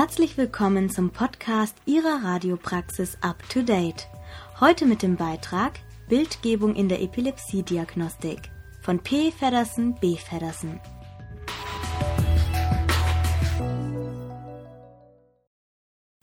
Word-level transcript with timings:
Herzlich 0.00 0.38
willkommen 0.38 0.90
zum 0.90 1.10
Podcast 1.10 1.74
Ihrer 1.84 2.22
Radiopraxis 2.22 3.18
Up 3.20 3.42
to 3.48 3.62
Date. 3.62 4.06
Heute 4.60 4.86
mit 4.86 5.02
dem 5.02 5.16
Beitrag 5.16 5.80
Bildgebung 6.08 6.76
in 6.76 6.88
der 6.88 7.02
Epilepsiediagnostik 7.02 8.38
von 8.80 9.00
P. 9.00 9.32
Feddersen 9.32 9.96
B. 9.96 10.14
Feddersen. 10.14 10.78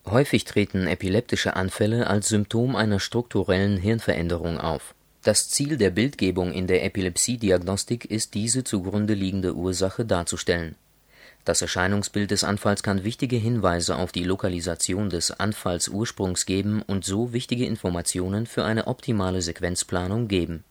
Häufig 0.05 0.45
treten 0.45 0.87
epileptische 0.87 1.57
Anfälle 1.57 2.07
als 2.07 2.29
Symptom 2.29 2.77
einer 2.77 3.01
strukturellen 3.01 3.75
Hirnveränderung 3.75 4.57
auf. 4.57 4.95
Das 5.21 5.49
Ziel 5.49 5.75
der 5.75 5.89
Bildgebung 5.89 6.53
in 6.53 6.67
der 6.67 6.85
Epilepsiediagnostik 6.85 8.05
ist 8.05 8.35
diese 8.35 8.63
zugrunde 8.63 9.15
liegende 9.15 9.53
Ursache 9.53 10.05
darzustellen. 10.05 10.77
Das 11.45 11.61
Erscheinungsbild 11.61 12.31
des 12.31 12.43
Anfalls 12.43 12.83
kann 12.83 13.03
wichtige 13.03 13.37
Hinweise 13.37 13.95
auf 13.95 14.11
die 14.11 14.23
Lokalisation 14.23 15.09
des 15.09 15.31
Anfallsursprungs 15.31 16.45
geben 16.45 16.81
und 16.81 17.05
so 17.05 17.31
wichtige 17.33 17.65
Informationen 17.65 18.47
für 18.47 18.65
eine 18.65 18.87
optimale 18.87 19.41
Sequenzplanung 19.41 20.27
geben. 20.27 20.63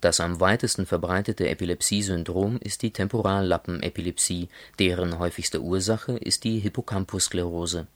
Das 0.00 0.18
am 0.18 0.40
weitesten 0.40 0.86
verbreitete 0.86 1.48
Epilepsiesyndrom 1.48 2.58
ist 2.58 2.82
die 2.82 2.92
Temporallappenepilepsie, 2.92 4.48
deren 4.78 5.18
häufigste 5.18 5.60
Ursache 5.60 6.12
ist 6.16 6.44
die 6.44 6.58
Hippocampussklerose 6.58 7.86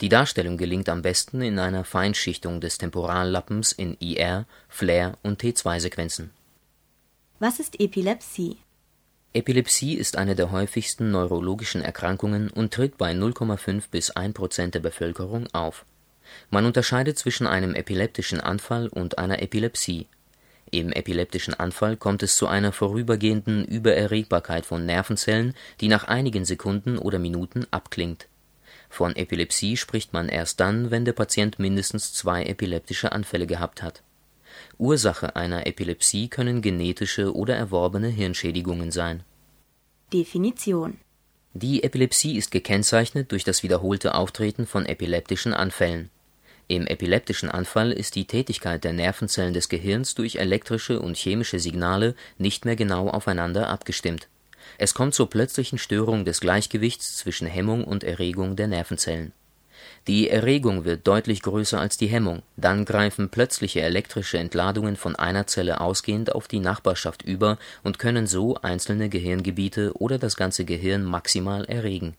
die 0.00 0.08
Darstellung 0.08 0.56
gelingt 0.58 0.88
am 0.88 1.02
besten 1.02 1.40
in 1.40 1.58
einer 1.58 1.84
Feinschichtung 1.84 2.60
des 2.60 2.78
Temporallappens 2.78 3.72
in 3.72 3.96
IR, 3.98 4.46
Flair 4.68 5.16
und 5.22 5.42
T2-Sequenzen. 5.42 6.30
Was 7.38 7.60
ist 7.60 7.80
Epilepsie? 7.80 8.58
Epilepsie 9.36 9.94
ist 9.94 10.16
eine 10.16 10.34
der 10.34 10.50
häufigsten 10.50 11.10
neurologischen 11.10 11.82
Erkrankungen 11.82 12.50
und 12.50 12.74
tritt 12.74 12.98
bei 12.98 13.12
0,5 13.12 13.84
bis 13.90 14.10
1 14.10 14.34
Prozent 14.34 14.74
der 14.74 14.80
Bevölkerung 14.80 15.46
auf. 15.52 15.84
Man 16.50 16.64
unterscheidet 16.64 17.18
zwischen 17.18 17.46
einem 17.46 17.74
epileptischen 17.74 18.40
Anfall 18.40 18.88
und 18.88 19.18
einer 19.18 19.42
Epilepsie. 19.42 20.08
Im 20.70 20.90
epileptischen 20.90 21.54
Anfall 21.54 21.96
kommt 21.96 22.22
es 22.22 22.36
zu 22.36 22.48
einer 22.48 22.72
vorübergehenden 22.72 23.64
Übererregbarkeit 23.64 24.66
von 24.66 24.84
Nervenzellen, 24.84 25.54
die 25.80 25.88
nach 25.88 26.04
einigen 26.04 26.44
Sekunden 26.44 26.98
oder 26.98 27.20
Minuten 27.20 27.66
abklingt 27.70 28.26
von 28.88 29.14
Epilepsie 29.16 29.76
spricht 29.76 30.12
man 30.12 30.28
erst 30.28 30.60
dann, 30.60 30.90
wenn 30.90 31.04
der 31.04 31.12
Patient 31.12 31.58
mindestens 31.58 32.12
zwei 32.14 32.44
epileptische 32.44 33.12
Anfälle 33.12 33.46
gehabt 33.46 33.82
hat. 33.82 34.02
Ursache 34.78 35.36
einer 35.36 35.66
Epilepsie 35.66 36.28
können 36.28 36.62
genetische 36.62 37.34
oder 37.34 37.56
erworbene 37.56 38.08
Hirnschädigungen 38.08 38.90
sein. 38.90 39.22
Definition 40.12 40.98
Die 41.54 41.82
Epilepsie 41.82 42.36
ist 42.36 42.50
gekennzeichnet 42.50 43.32
durch 43.32 43.44
das 43.44 43.62
wiederholte 43.62 44.14
Auftreten 44.14 44.66
von 44.66 44.86
epileptischen 44.86 45.54
Anfällen. 45.54 46.10
Im 46.68 46.86
epileptischen 46.86 47.50
Anfall 47.50 47.92
ist 47.92 48.16
die 48.16 48.26
Tätigkeit 48.26 48.84
der 48.84 48.92
Nervenzellen 48.92 49.54
des 49.54 49.68
Gehirns 49.68 50.14
durch 50.14 50.36
elektrische 50.36 51.00
und 51.00 51.16
chemische 51.16 51.60
Signale 51.60 52.14
nicht 52.38 52.64
mehr 52.64 52.76
genau 52.76 53.08
aufeinander 53.08 53.68
abgestimmt 53.68 54.28
es 54.78 54.94
kommt 54.94 55.14
zur 55.14 55.30
plötzlichen 55.30 55.78
Störung 55.78 56.24
des 56.24 56.40
Gleichgewichts 56.40 57.16
zwischen 57.16 57.46
Hemmung 57.46 57.84
und 57.84 58.04
Erregung 58.04 58.56
der 58.56 58.68
Nervenzellen. 58.68 59.32
Die 60.06 60.30
Erregung 60.30 60.84
wird 60.84 61.06
deutlich 61.06 61.42
größer 61.42 61.80
als 61.80 61.96
die 61.96 62.06
Hemmung, 62.06 62.42
dann 62.56 62.84
greifen 62.84 63.28
plötzliche 63.28 63.80
elektrische 63.80 64.38
Entladungen 64.38 64.96
von 64.96 65.16
einer 65.16 65.48
Zelle 65.48 65.80
ausgehend 65.80 66.32
auf 66.32 66.46
die 66.46 66.60
Nachbarschaft 66.60 67.22
über 67.22 67.58
und 67.82 67.98
können 67.98 68.28
so 68.28 68.54
einzelne 68.56 69.08
Gehirngebiete 69.08 69.92
oder 69.96 70.18
das 70.18 70.36
ganze 70.36 70.64
Gehirn 70.64 71.02
maximal 71.02 71.64
erregen. 71.64 72.16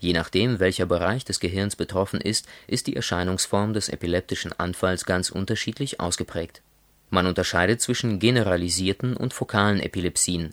Je 0.00 0.12
nachdem, 0.12 0.58
welcher 0.58 0.86
Bereich 0.86 1.24
des 1.24 1.38
Gehirns 1.38 1.76
betroffen 1.76 2.20
ist, 2.20 2.48
ist 2.66 2.88
die 2.88 2.96
Erscheinungsform 2.96 3.74
des 3.74 3.88
epileptischen 3.88 4.52
Anfalls 4.58 5.04
ganz 5.04 5.30
unterschiedlich 5.30 6.00
ausgeprägt. 6.00 6.62
Man 7.10 7.26
unterscheidet 7.26 7.80
zwischen 7.80 8.18
generalisierten 8.18 9.16
und 9.16 9.32
fokalen 9.32 9.80
Epilepsien 9.80 10.52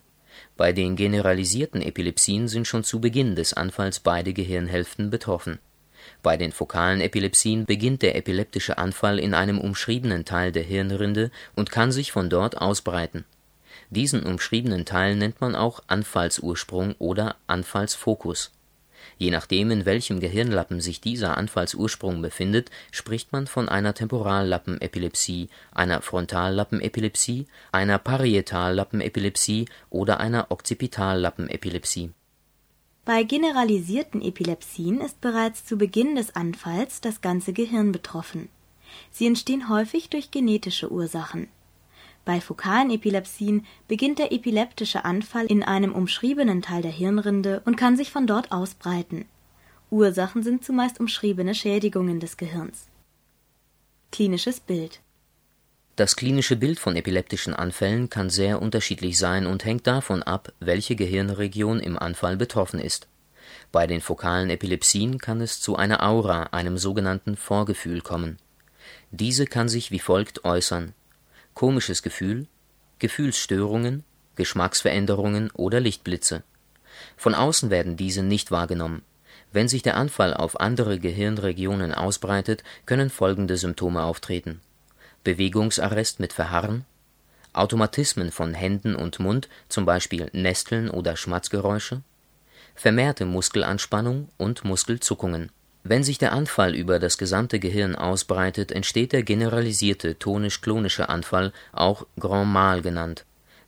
bei 0.57 0.71
den 0.71 0.95
generalisierten 0.95 1.81
Epilepsien 1.81 2.47
sind 2.47 2.67
schon 2.67 2.83
zu 2.83 3.01
Beginn 3.01 3.35
des 3.35 3.53
Anfalls 3.53 3.99
beide 3.99 4.33
Gehirnhälften 4.33 5.09
betroffen. 5.09 5.59
Bei 6.23 6.37
den 6.37 6.51
fokalen 6.51 7.01
Epilepsien 7.01 7.65
beginnt 7.65 8.01
der 8.01 8.15
epileptische 8.15 8.77
Anfall 8.77 9.19
in 9.19 9.33
einem 9.33 9.59
umschriebenen 9.59 10.25
Teil 10.25 10.51
der 10.51 10.63
Hirnrinde 10.63 11.31
und 11.55 11.71
kann 11.71 11.91
sich 11.91 12.11
von 12.11 12.29
dort 12.29 12.57
ausbreiten. 12.57 13.25
Diesen 13.89 14.23
umschriebenen 14.23 14.85
Teil 14.85 15.15
nennt 15.15 15.41
man 15.41 15.55
auch 15.55 15.83
Anfallsursprung 15.87 16.95
oder 16.99 17.35
Anfallsfokus 17.47 18.51
Je 19.17 19.31
nachdem, 19.31 19.71
in 19.71 19.85
welchem 19.85 20.19
Gehirnlappen 20.19 20.81
sich 20.81 21.01
dieser 21.01 21.37
Anfallsursprung 21.37 22.21
befindet, 22.21 22.69
spricht 22.91 23.31
man 23.31 23.47
von 23.47 23.69
einer 23.69 23.93
Temporallappenepilepsie, 23.93 25.49
einer 25.71 26.01
Frontallappenepilepsie, 26.01 27.47
einer 27.71 27.97
Parietallappenepilepsie 27.97 29.67
oder 29.89 30.19
einer 30.19 30.51
Occipitallappenepilepsie. 30.51 32.11
Bei 33.05 33.23
generalisierten 33.23 34.21
Epilepsien 34.21 34.99
ist 34.99 35.21
bereits 35.21 35.63
zu 35.63 35.77
Beginn 35.77 36.15
des 36.15 36.35
Anfalls 36.35 37.01
das 37.01 37.21
ganze 37.21 37.53
Gehirn 37.53 37.91
betroffen. 37.91 38.49
Sie 39.11 39.27
entstehen 39.27 39.69
häufig 39.69 40.09
durch 40.09 40.31
genetische 40.31 40.91
Ursachen 40.91 41.47
bei 42.25 42.41
fokalen 42.41 42.89
Epilepsien 42.89 43.65
beginnt 43.87 44.17
der 44.17 44.31
epileptische 44.31 45.05
Anfall 45.05 45.45
in 45.45 45.61
einem 45.61 45.93
umschriebenen 45.93 46.63
Teil 46.63 46.81
der 46.81 46.91
Hirnrinde 46.91 47.61
und 47.65 47.77
kann 47.77 47.95
sich 47.95 48.11
von 48.11 48.25
dort 48.25 48.51
ausbreiten. 48.51 49.25
Ursachen 49.91 50.41
sind 50.41 50.65
zumeist 50.65 50.99
umschriebene 50.99 51.53
Schädigungen 51.53 52.19
des 52.19 52.35
Gehirns. 52.35 52.87
Klinisches 54.11 54.59
Bild 54.59 55.01
Das 55.95 56.15
klinische 56.15 56.57
Bild 56.57 56.79
von 56.79 56.95
epileptischen 56.95 57.53
Anfällen 57.53 58.09
kann 58.09 58.29
sehr 58.29 58.61
unterschiedlich 58.61 59.17
sein 59.17 59.45
und 59.45 59.63
hängt 59.63 59.87
davon 59.87 60.23
ab, 60.23 60.51
welche 60.59 60.95
Gehirnregion 60.95 61.79
im 61.79 61.97
Anfall 61.97 62.35
betroffen 62.35 62.79
ist. 62.79 63.07
Bei 63.71 63.87
den 63.87 64.01
fokalen 64.01 64.49
Epilepsien 64.49 65.19
kann 65.19 65.39
es 65.39 65.61
zu 65.61 65.75
einer 65.77 66.03
Aura, 66.03 66.43
einem 66.51 66.77
sogenannten 66.77 67.37
Vorgefühl 67.37 68.01
kommen. 68.01 68.37
Diese 69.11 69.45
kann 69.45 69.69
sich 69.69 69.91
wie 69.91 69.99
folgt 69.99 70.43
äußern 70.43 70.93
komisches 71.55 72.03
Gefühl, 72.03 72.47
Gefühlsstörungen, 72.99 74.03
Geschmacksveränderungen 74.35 75.49
oder 75.51 75.79
Lichtblitze. 75.79 76.43
Von 77.17 77.33
außen 77.33 77.69
werden 77.69 77.95
diese 77.95 78.21
nicht 78.21 78.51
wahrgenommen. 78.51 79.01
Wenn 79.51 79.69
sich 79.69 79.81
der 79.81 79.95
Anfall 79.95 80.33
auf 80.33 80.59
andere 80.59 80.99
Gehirnregionen 80.99 81.93
ausbreitet, 81.93 82.63
können 82.85 83.09
folgende 83.09 83.55
Symptome 83.55 84.03
auftreten: 84.03 84.59
Bewegungsarrest 85.25 86.21
mit 86.21 86.31
Verharren, 86.31 86.85
Automatismen 87.51 88.31
von 88.31 88.53
Händen 88.53 88.95
und 88.95 89.19
Mund, 89.19 89.49
zum 89.67 89.85
Beispiel 89.85 90.29
Nesteln 90.31 90.89
oder 90.89 91.17
Schmatzgeräusche, 91.17 92.01
vermehrte 92.75 93.25
Muskelanspannung 93.25 94.29
und 94.37 94.63
Muskelzuckungen 94.63 95.51
wenn 95.87 96.03
sich 96.03 96.17
der 96.17 96.33
Anfall 96.33 96.73
über 96.73 96.97
das 96.97 97.19
gesamte 97.19 97.59
Gehirn 97.59 97.95
ausbreitet, 97.95 98.71
entsteht 98.71 99.13
der 99.13 99.21
generalisierte 99.21 100.17
tonisch-klonische 100.17 101.09
Anfall, 101.09 101.53
auch 101.73 102.07
Grand 102.19 102.51
Mal 102.51 102.81
genannt. 102.81 103.23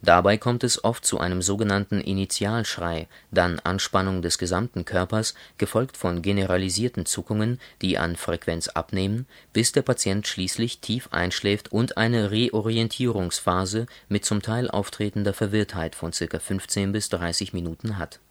Dabei 0.08 0.38
kommt 0.38 0.64
es 0.64 0.86
oft 0.86 1.04
zu 1.04 1.20
einem 1.20 1.42
sogenannten 1.42 2.00
Initialschrei, 2.00 3.10
dann 3.30 3.60
Anspannung 3.60 4.22
des 4.22 4.38
gesamten 4.38 4.86
Körpers, 4.86 5.34
gefolgt 5.58 5.98
von 5.98 6.22
generalisierten 6.22 7.06
Zuckungen, 7.06 7.60
die 7.82 7.98
an 7.98 8.16
Frequenz 8.16 8.70
abnehmen, 8.70 9.26
bis 9.52 9.74
der 9.74 9.82
Patient 9.82 10.26
schließlich 10.26 10.80
tief 10.80 11.10
einschläft 11.12 11.74
und 11.74 11.98
eine 11.98 12.32
Reorientierungsphase 12.32 13.86
mit 14.08 14.24
zum 14.24 14.42
Teil 14.42 14.72
auftretender 14.72 15.34
Verwirrtheit 15.34 15.94
von 15.94 16.12
ca. 16.12 16.40
15 16.40 16.94
bis 16.94 17.10
30 17.10 17.52
Minuten 17.52 17.98
hat. 17.98 18.22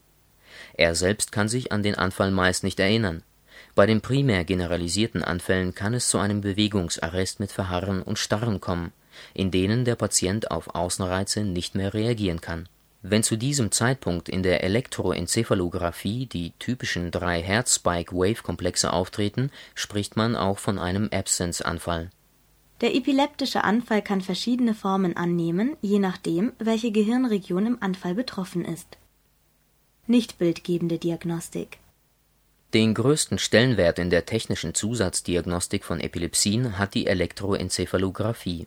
Er 0.72 0.94
selbst 0.94 1.30
kann 1.30 1.50
sich 1.50 1.72
an 1.72 1.82
den 1.82 1.94
Anfall 1.94 2.30
meist 2.30 2.64
nicht 2.64 2.80
erinnern 2.80 3.22
bei 3.76 3.84
den 3.84 4.00
primär 4.00 4.44
generalisierten 4.44 5.22
Anfällen 5.22 5.74
kann 5.74 5.92
es 5.92 6.08
zu 6.08 6.18
einem 6.18 6.40
Bewegungsarrest 6.40 7.40
mit 7.40 7.52
Verharren 7.52 8.00
und 8.00 8.18
Starren 8.18 8.58
kommen, 8.58 8.90
in 9.34 9.50
denen 9.50 9.84
der 9.84 9.96
Patient 9.96 10.50
auf 10.50 10.74
Außenreize 10.74 11.44
nicht 11.44 11.74
mehr 11.74 11.94
reagieren 11.94 12.40
kann. 12.40 12.68
Wenn 13.02 13.22
zu 13.22 13.36
diesem 13.36 13.70
Zeitpunkt 13.70 14.28
in 14.28 14.42
der 14.42 14.64
Elektroenzephalographie 14.64 16.26
die 16.26 16.52
typischen 16.58 17.10
drei 17.10 17.40
Herz-Spike-Wave-Komplexe 17.42 18.92
auftreten, 18.92 19.50
spricht 19.74 20.16
man 20.16 20.34
auch 20.34 20.58
von 20.58 20.78
einem 20.78 21.08
Absence-Anfall. 21.12 22.10
Der 22.80 22.94
epileptische 22.94 23.64
Anfall 23.64 24.02
kann 24.02 24.20
verschiedene 24.20 24.74
Formen 24.74 25.16
annehmen, 25.16 25.76
je 25.80 25.98
nachdem, 25.98 26.52
welche 26.58 26.90
Gehirnregion 26.90 27.66
im 27.66 27.78
Anfall 27.80 28.14
betroffen 28.14 28.64
ist. 28.64 28.98
Nicht 30.06 30.38
bildgebende 30.38 30.98
Diagnostik 30.98 31.78
den 32.76 32.92
größten 32.92 33.38
Stellenwert 33.38 33.98
in 33.98 34.10
der 34.10 34.26
technischen 34.26 34.74
Zusatzdiagnostik 34.74 35.82
von 35.82 35.98
Epilepsien 35.98 36.78
hat 36.78 36.92
die 36.92 37.06
Elektroenzephalographie. 37.06 38.66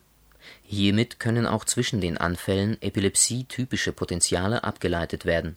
Hiermit 0.62 1.20
können 1.20 1.46
auch 1.46 1.64
zwischen 1.64 2.00
den 2.00 2.18
Anfällen 2.18 2.80
epilepsietypische 2.80 3.92
Potenziale 3.92 4.64
abgeleitet 4.64 5.24
werden. 5.24 5.56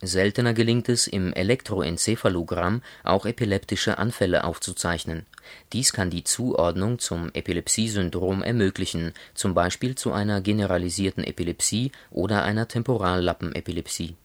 Seltener 0.00 0.54
gelingt 0.54 0.88
es, 0.88 1.06
im 1.06 1.32
Elektroenzephalogramm 1.32 2.82
auch 3.04 3.26
epileptische 3.26 3.98
Anfälle 3.98 4.44
aufzuzeichnen. 4.44 5.26
Dies 5.72 5.92
kann 5.92 6.10
die 6.10 6.24
Zuordnung 6.24 6.98
zum 6.98 7.30
Epilepsie-Syndrom 7.32 8.42
ermöglichen, 8.42 9.12
zum 9.34 9.54
Beispiel 9.54 9.94
zu 9.94 10.12
einer 10.12 10.40
generalisierten 10.40 11.24
Epilepsie 11.24 11.92
oder 12.10 12.42
einer 12.42 12.68
Temporallappenepilepsie. 12.68 14.16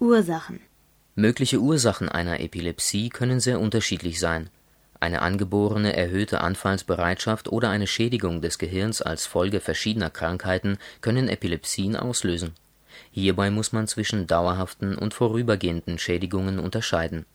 Ursachen 0.00 0.60
Mögliche 1.14 1.58
Ursachen 1.58 2.08
einer 2.08 2.40
Epilepsie 2.40 3.08
können 3.08 3.40
sehr 3.40 3.60
unterschiedlich 3.60 4.20
sein. 4.20 4.50
Eine 5.00 5.22
angeborene 5.22 5.96
erhöhte 5.96 6.40
Anfallsbereitschaft 6.40 7.48
oder 7.52 7.70
eine 7.70 7.86
Schädigung 7.86 8.42
des 8.42 8.58
Gehirns 8.58 9.00
als 9.00 9.26
Folge 9.26 9.60
verschiedener 9.60 10.10
Krankheiten 10.10 10.78
können 11.00 11.28
Epilepsien 11.28 11.94
auslösen. 11.94 12.54
Hierbei 13.12 13.50
muss 13.50 13.72
man 13.72 13.86
zwischen 13.86 14.26
dauerhaften 14.26 14.96
und 14.96 15.14
vorübergehenden 15.14 15.98
Schädigungen 15.98 16.58
unterscheiden. 16.58 17.26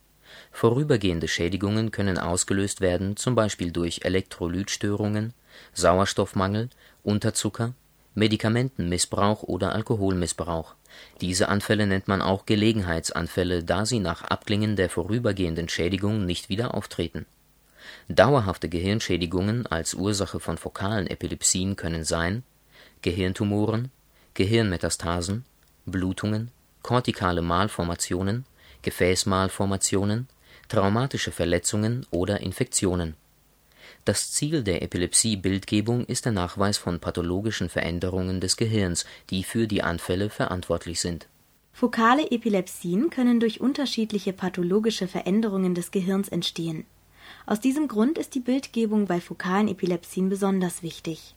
Vorübergehende 0.52 1.30
Schädigungen 1.30 1.92
können 1.92 2.18
ausgelöst 2.18 2.82
werden 2.82 3.16
zum 3.16 3.36
Beispiel 3.36 3.72
durch 3.72 4.02
Elektrolytstörungen, 4.04 5.34
Sauerstoffmangel, 5.74 6.70
Unterzucker, 7.04 7.74
Medikamentenmissbrauch 8.16 9.44
oder 9.44 9.74
Alkoholmissbrauch. 9.74 10.76
Diese 11.22 11.48
Anfälle 11.50 11.88
nennt 11.88 12.08
man 12.08 12.22
auch 12.22 12.46
Gelegenheitsanfälle, 12.46 13.64
da 13.64 13.86
sie 13.86 14.00
nach 14.00 14.24
Abklingen 14.24 14.76
der 14.76 14.90
vorübergehenden 14.90 15.70
Schädigung 15.70 16.26
nicht 16.26 16.50
wieder 16.50 16.74
auftreten. 16.74 17.26
Dauerhafte 18.10 18.70
Gehirnschädigungen 18.70 19.68
als 19.68 19.94
Ursache 19.94 20.40
von 20.40 20.58
fokalen 20.58 21.08
Epilepsien 21.08 21.76
können 21.76 22.04
sein 22.04 22.44
Gehirntumoren, 23.02 23.92
Gehirnmetastasen, 24.34 25.46
Blutungen, 25.86 26.52
kortikale 26.82 27.42
Malformationen, 27.42 28.46
Gefäßmalformationen, 28.82 30.28
traumatische 30.70 31.32
Verletzungen 31.32 32.06
oder 32.12 32.42
Infektionen. 32.42 33.16
Das 34.06 34.32
Ziel 34.32 34.64
der 34.64 34.82
Epilepsie-Bildgebung 34.82 36.06
ist 36.06 36.26
der 36.26 36.32
Nachweis 36.32 36.78
von 36.78 37.00
pathologischen 37.00 37.70
Veränderungen 37.70 38.42
des 38.42 38.58
Gehirns, 38.58 39.06
die 39.30 39.44
für 39.44 39.68
die 39.68 39.82
Anfälle 39.82 40.30
verantwortlich 40.30 41.00
sind. 41.00 41.28
Fokale 41.72 42.30
Epilepsien 42.30 43.10
können 43.10 43.40
durch 43.40 43.60
unterschiedliche 43.60 44.32
pathologische 44.32 45.08
Veränderungen 45.08 45.74
des 45.74 45.92
Gehirns 45.92 46.28
entstehen. 46.30 46.86
Aus 47.46 47.60
diesem 47.60 47.88
Grund 47.88 48.18
ist 48.18 48.36
die 48.36 48.40
Bildgebung 48.40 49.06
bei 49.06 49.20
fokalen 49.20 49.68
Epilepsien 49.68 50.30
besonders 50.30 50.84
wichtig. 50.84 51.36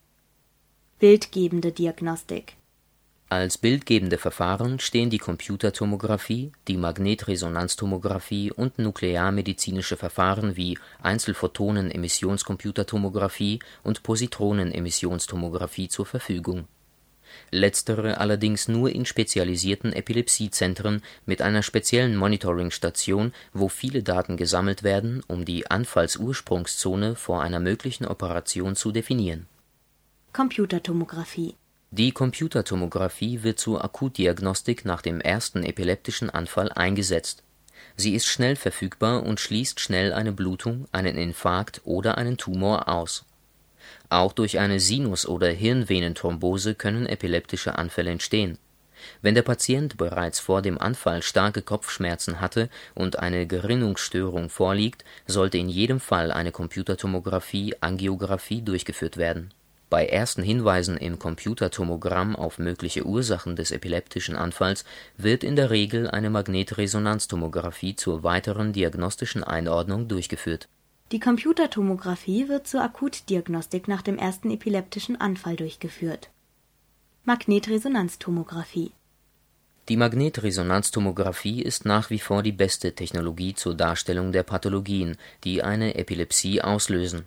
Bildgebende 0.99 1.73
Diagnostik 1.73 2.57
als 3.29 3.59
bildgebende 3.59 4.19
Verfahren 4.19 4.79
stehen 4.79 5.11
die 5.11 5.19
Computertomographie, 5.19 6.53
die 6.69 6.77
Magnetresonanztomographie 6.77 8.53
und 8.53 8.79
nuklearmedizinische 8.79 9.97
Verfahren 9.97 10.55
wie 10.55 10.79
Einzelphotonen-Emissionscomputertomographie 11.03 13.59
und 13.83 14.05
Positronen-Emissionstomographie 14.05 15.89
zur 15.89 16.07
Verfügung. 16.07 16.69
Letztere 17.51 18.19
allerdings 18.19 18.69
nur 18.69 18.91
in 18.91 19.07
spezialisierten 19.07 19.93
Epilepsiezentren 19.93 21.03
mit 21.25 21.43
einer 21.43 21.63
speziellen 21.63 22.17
Monitoring-Station, 22.17 23.33
wo 23.53 23.69
viele 23.69 24.03
Daten 24.03 24.37
gesammelt 24.37 24.83
werden, 24.83 25.23
um 25.27 25.45
die 25.45 25.71
Anfallsursprungszone 25.71 27.17
vor 27.17 27.43
einer 27.43 27.61
möglichen 27.61 28.07
Operation 28.07 28.77
zu 28.77 28.93
definieren. 28.93 29.47
Computertomographie 30.33 31.55
die 31.93 32.11
Computertomographie 32.11 33.43
wird 33.43 33.61
zur 33.61 33.83
Akutdiagnostik 33.85 34.85
nach 34.85 35.01
dem 35.01 35.21
ersten 35.21 35.63
epileptischen 35.63 36.31
Anfall 36.31 36.71
eingesetzt. 36.73 37.43
Sie 37.97 38.15
ist 38.15 38.27
schnell 38.27 38.57
verfügbar 38.57 39.23
und 39.23 39.41
schließt 39.41 39.81
schnell 39.81 40.13
eine 40.13 40.33
Blutung, 40.33 40.87
einen 40.93 41.17
Infarkt 41.17 41.81
oder 41.85 42.19
einen 42.19 42.37
Tumor 42.37 42.89
aus. 42.89 43.25
Auch 44.09 44.33
durch 44.33 44.59
eine 44.59 44.81
Sinus 44.81 45.27
oder 45.27 45.49
Hirnvenenthrombose 45.49 46.75
können 46.75 47.07
epileptische 47.07 47.77
Anfälle 47.77 48.11
entstehen. 48.11 48.59
Wenn 49.23 49.35
der 49.35 49.43
Patient 49.43 49.97
bereits 49.97 50.41
vor 50.41 50.63
dem 50.63 50.79
Anfall 50.79 51.23
starke 51.23 51.63
Kopfschmerzen 51.63 52.41
hatte 52.41 52.69
und 52.95 53.19
eine 53.19 53.47
Gerinnungsstörung 53.47 54.49
vorliegt, 54.49 55.05
sollte 55.27 55.59
in 55.59 55.69
jedem 55.69 56.01
Fall 56.01 56.33
eine 56.33 56.53
Computertomographie/Angiografie 56.53 58.63
durchgeführt 58.63 59.17
werden 59.17 59.53
bei 59.89 60.07
ersten 60.07 60.43
Hinweisen 60.43 60.97
im 60.97 61.19
Computertomogramm 61.19 62.35
auf 62.35 62.59
mögliche 62.59 63.07
Ursachen 63.07 63.55
des 63.55 63.71
epileptischen 63.71 64.35
Anfalls 64.35 64.85
wird 65.17 65.45
in 65.45 65.55
der 65.55 65.71
Regel 65.71 66.11
eine 66.11 66.29
Magnetresonanztomographie 66.29 67.95
zur 67.95 68.25
weiteren 68.25 68.73
diagnostischen 68.73 69.45
Einordnung 69.45 70.09
durchgeführt. 70.09 70.69
Die 71.13 71.21
Computertomographie 71.21 72.49
wird 72.49 72.67
zur 72.67 72.83
Akutdiagnostik 72.83 73.87
nach 73.87 74.03
dem 74.03 74.19
ersten 74.19 74.51
epileptischen 74.51 75.21
Anfall 75.21 75.57
durchgeführt. 75.57 76.31
Magnetresonanztomographie 77.25 78.93
Die 79.89 79.97
Magnetresonanztomographie 79.97 81.63
ist 81.63 81.85
nach 81.85 82.11
wie 82.11 82.19
vor 82.19 82.43
die 82.43 82.53
beste 82.53 82.93
Technologie 82.93 83.55
zur 83.55 83.75
Darstellung 83.75 84.33
der 84.33 84.43
Pathologien, 84.43 85.17
die 85.45 85.63
eine 85.63 85.95
Epilepsie 85.95 86.61
auslösen 86.61 87.27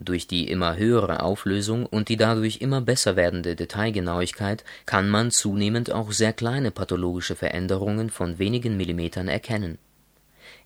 durch 0.00 0.26
die 0.26 0.48
immer 0.48 0.76
höhere 0.76 1.22
Auflösung 1.22 1.86
und 1.86 2.08
die 2.08 2.16
dadurch 2.16 2.60
immer 2.60 2.80
besser 2.80 3.16
werdende 3.16 3.54
Detailgenauigkeit 3.54 4.64
kann 4.86 5.08
man 5.08 5.30
zunehmend 5.30 5.92
auch 5.92 6.10
sehr 6.12 6.32
kleine 6.32 6.70
pathologische 6.70 7.36
Veränderungen 7.36 8.10
von 8.10 8.38
wenigen 8.38 8.76
Millimetern 8.76 9.28
erkennen. 9.28 9.78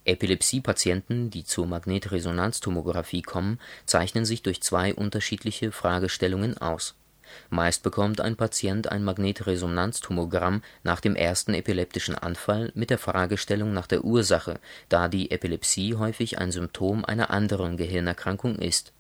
Epilepsiepatienten, 0.05 1.31
die 1.31 1.45
zur 1.45 1.67
Magnetresonanztomographie 1.67 3.23
kommen, 3.23 3.59
zeichnen 3.87 4.25
sich 4.25 4.43
durch 4.43 4.63
zwei 4.63 4.95
unterschiedliche 4.95 5.73
Fragestellungen 5.73 6.59
aus. 6.59 6.95
Meist 7.51 7.83
bekommt 7.83 8.21
ein 8.21 8.37
Patient 8.37 8.93
ein 8.93 9.03
Magnetresonanztomogramm 9.03 10.63
nach 10.83 11.01
dem 11.01 11.17
ersten 11.17 11.55
epileptischen 11.55 12.15
Anfall 12.15 12.71
mit 12.75 12.91
der 12.91 12.99
Fragestellung 12.99 13.73
nach 13.73 13.87
der 13.87 14.05
Ursache, 14.05 14.61
da 14.89 15.09
die 15.09 15.31
Epilepsie 15.31 15.95
häufig 15.95 16.39
ein 16.39 16.53
Symptom 16.53 17.05
einer 17.05 17.31
anderen 17.31 17.77
Gehirnerkrankung 17.77 18.57
ist 18.57 18.93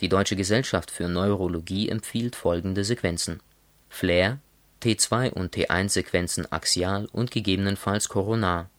die 0.00 0.08
Deutsche 0.08 0.36
Gesellschaft 0.36 0.90
für 0.90 1.08
Neurologie 1.08 1.88
empfiehlt 1.88 2.36
folgende 2.36 2.84
Sequenzen: 2.84 3.40
Flair, 3.88 4.38
T2 4.82 5.30
und 5.30 5.54
T1-Sequenzen 5.54 6.50
axial 6.50 7.08
und 7.12 7.30
gegebenenfalls 7.30 8.08
koronar 8.08 8.70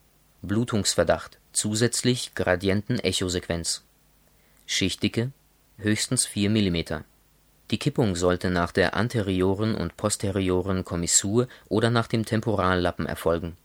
Blutungsverdacht, 0.41 1.39
zusätzlich 1.57 2.35
Gradienten-Echosequenz 2.35 3.83
Schichtdicke 4.67 5.31
höchstens 5.77 6.25
4 6.25 6.49
mm 6.51 7.03
Die 7.71 7.79
Kippung 7.79 8.15
sollte 8.15 8.49
nach 8.49 8.71
der 8.71 8.95
anterioren 8.95 9.75
und 9.75 9.97
posterioren 9.97 10.85
Kommissur 10.85 11.47
oder 11.67 11.89
nach 11.89 12.07
dem 12.07 12.25
Temporallappen 12.25 13.07
erfolgen 13.07 13.57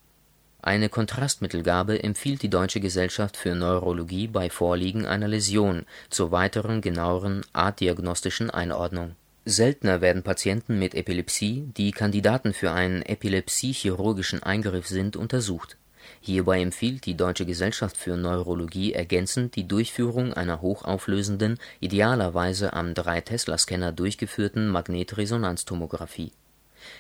eine 0.65 0.89
Kontrastmittelgabe 0.89 2.05
empfiehlt 2.05 2.41
die 2.43 2.49
Deutsche 2.49 2.79
Gesellschaft 2.79 3.37
für 3.37 3.57
Neurologie 3.57 4.29
bei 4.29 4.49
Vorliegen 4.49 5.07
einer 5.07 5.27
Läsion 5.27 5.87
zur 6.09 6.31
weiteren 6.31 6.81
genaueren 6.81 7.45
artdiagnostischen 7.53 8.49
Einordnung. 8.49 9.17
Seltener 9.45 10.01
werden 10.01 10.23
Patienten 10.23 10.79
mit 10.79 10.95
Epilepsie, 10.95 11.73
die 11.77 11.91
Kandidaten 11.91 12.55
für 12.55 12.71
einen 12.71 13.03
epilepsiechirurgischen 13.03 14.41
Eingriff 14.45 14.87
sind, 14.87 15.17
untersucht. 15.17 15.77
Hierbei 16.21 16.61
empfiehlt 16.61 17.07
die 17.07 17.17
Deutsche 17.17 17.47
Gesellschaft 17.47 17.97
für 17.97 18.17
Neurologie 18.17 18.93
ergänzend 18.93 19.57
die 19.57 19.67
Durchführung 19.67 20.33
einer 20.33 20.61
hochauflösenden, 20.61 21.59
idealerweise 21.81 22.73
am 22.73 22.93
3-Tesla-Scanner 22.93 23.93
durchgeführten 23.93 24.69
Magnetresonanztomographie. 24.69 26.33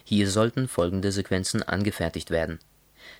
Hier 0.04 0.30
sollten 0.30 0.68
folgende 0.68 1.12
Sequenzen 1.12 1.62
angefertigt 1.62 2.30
werden 2.30 2.58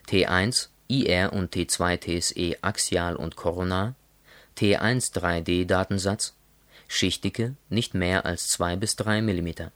T1, 0.08 0.68
IR 0.88 1.32
und 1.32 1.54
T2-TSE 1.54 2.58
axial 2.62 3.16
und 3.16 3.36
koronar, 3.36 3.94
T1 4.56 5.12
3D-Datensatz, 5.14 6.34
Schichtdicke 6.88 7.54
nicht 7.68 7.94
mehr 7.94 8.26
als 8.26 8.48
2 8.48 8.76
bis 8.76 8.96
3 8.96 9.22
mm. 9.22 9.70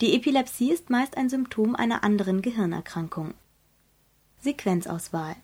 Die 0.00 0.14
Epilepsie 0.14 0.72
ist 0.72 0.90
meist 0.90 1.16
ein 1.16 1.28
Symptom 1.28 1.74
einer 1.74 2.04
anderen 2.04 2.42
Gehirnerkrankung. 2.42 3.34
Sequenzauswahl 4.40 5.36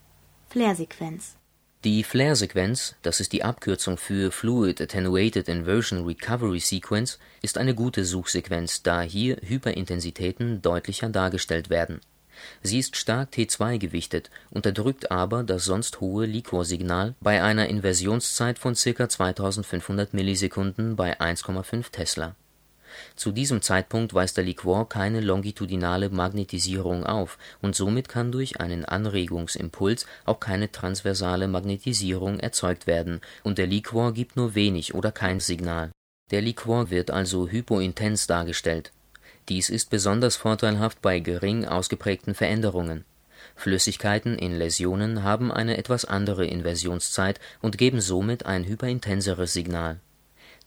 Flair-Sequenz 0.50 1.36
Die 1.84 2.02
Flair-Sequenz, 2.02 2.94
das 3.02 3.20
ist 3.20 3.34
die 3.34 3.44
Abkürzung 3.44 3.98
für 3.98 4.32
Fluid 4.32 4.80
Attenuated 4.80 5.46
Inversion 5.46 6.06
Recovery 6.06 6.58
Sequence, 6.58 7.18
ist 7.42 7.58
eine 7.58 7.74
gute 7.74 8.06
Suchsequenz, 8.06 8.82
da 8.82 9.02
hier 9.02 9.36
Hyperintensitäten 9.42 10.62
deutlicher 10.62 11.10
dargestellt 11.10 11.68
werden 11.68 12.00
Sie 12.62 12.78
ist 12.78 12.96
stark 12.96 13.32
T2 13.32 13.78
gewichtet, 13.78 14.30
unterdrückt 14.50 15.10
aber 15.10 15.42
das 15.42 15.64
sonst 15.64 16.00
hohe 16.00 16.26
Liquorsignal 16.26 17.14
bei 17.20 17.42
einer 17.42 17.68
Inversionszeit 17.68 18.58
von 18.58 18.74
ca. 18.74 19.08
2500 19.08 20.14
Millisekunden 20.14 20.96
bei 20.96 21.20
1,5 21.20 21.90
Tesla. 21.90 22.34
Zu 23.16 23.32
diesem 23.32 23.62
Zeitpunkt 23.62 24.14
weist 24.14 24.36
der 24.36 24.44
Liquor 24.44 24.88
keine 24.88 25.20
longitudinale 25.20 26.10
Magnetisierung 26.10 27.04
auf 27.04 27.38
und 27.60 27.74
somit 27.74 28.08
kann 28.08 28.32
durch 28.32 28.60
einen 28.60 28.84
Anregungsimpuls 28.84 30.06
auch 30.24 30.40
keine 30.40 30.70
transversale 30.70 31.48
Magnetisierung 31.48 32.40
erzeugt 32.40 32.86
werden 32.86 33.20
und 33.42 33.58
der 33.58 33.66
Liquor 33.66 34.12
gibt 34.12 34.36
nur 34.36 34.54
wenig 34.54 34.94
oder 34.94 35.12
kein 35.12 35.40
Signal. 35.40 35.90
Der 36.30 36.42
Liquor 36.42 36.90
wird 36.90 37.10
also 37.10 37.48
hypointens 37.48 38.26
dargestellt. 38.26 38.92
Dies 39.48 39.70
ist 39.70 39.88
besonders 39.90 40.36
vorteilhaft 40.36 41.00
bei 41.00 41.20
gering 41.20 41.64
ausgeprägten 41.64 42.34
Veränderungen. 42.34 43.04
Flüssigkeiten 43.54 44.36
in 44.36 44.52
Läsionen 44.52 45.22
haben 45.22 45.50
eine 45.50 45.78
etwas 45.78 46.04
andere 46.04 46.44
Inversionszeit 46.46 47.40
und 47.62 47.78
geben 47.78 48.00
somit 48.00 48.46
ein 48.46 48.64
hyperintenseres 48.64 49.52
Signal 49.52 50.00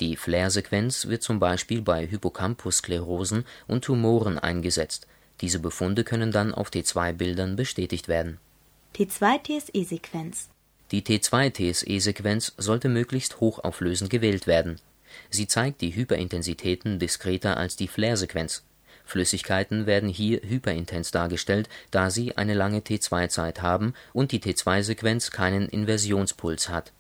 die 0.02 0.16
Flair-Sequenz 0.16 1.08
wird 1.08 1.22
zum 1.22 1.40
Beispiel 1.40 1.82
bei 1.82 2.06
Hippocampus-Sklerosen 2.06 3.46
und 3.68 3.86
Tumoren 3.86 4.40
eingesetzt, 4.40 5.08
diese 5.42 5.60
Befunde 5.60 6.04
können 6.04 6.32
dann 6.32 6.54
auf 6.54 6.70
T2-Bildern 6.70 7.56
bestätigt 7.56 8.08
werden. 8.08 8.40
T2-TSE-Sequenz 8.96 10.50
Die 10.92 11.04
T2-TSE-Sequenz 11.04 12.54
sollte 12.58 12.90
möglichst 12.90 13.40
hochauflösend 13.40 14.10
gewählt 14.10 14.48
werden. 14.48 14.80
Sie 15.30 15.48
zeigt 15.48 15.82
die 15.82 15.96
Hyperintensitäten 15.96 17.00
diskreter 17.00 17.58
als 17.58 17.76
die 17.76 17.88
Flair-Sequenz. 17.88 18.64
Flüssigkeiten 19.06 19.86
werden 19.86 20.10
hier 20.10 20.42
hyperintens 20.42 21.12
dargestellt, 21.12 21.70
da 21.92 22.10
sie 22.10 22.38
eine 22.38 22.54
lange 22.54 22.80
T2-Zeit 22.80 23.62
haben 23.62 23.94
und 24.14 24.32
die 24.32 24.40
T2-Sequenz 24.40 25.32
keinen 25.32 25.68
Inversionspuls 25.70 26.70
hat 26.70 26.92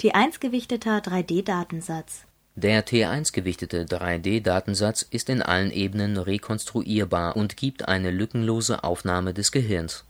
T1-gewichteter 0.00 1.00
3D-Datensatz 1.00 2.24
Der 2.54 2.86
T1-gewichtete 2.86 3.84
3D-Datensatz 3.84 5.02
ist 5.10 5.28
in 5.28 5.42
allen 5.42 5.70
Ebenen 5.70 6.16
rekonstruierbar 6.16 7.36
und 7.36 7.58
gibt 7.58 7.86
eine 7.86 8.10
lückenlose 8.10 8.82
Aufnahme 8.82 9.34
des 9.34 9.52
Gehirns. 9.52 10.06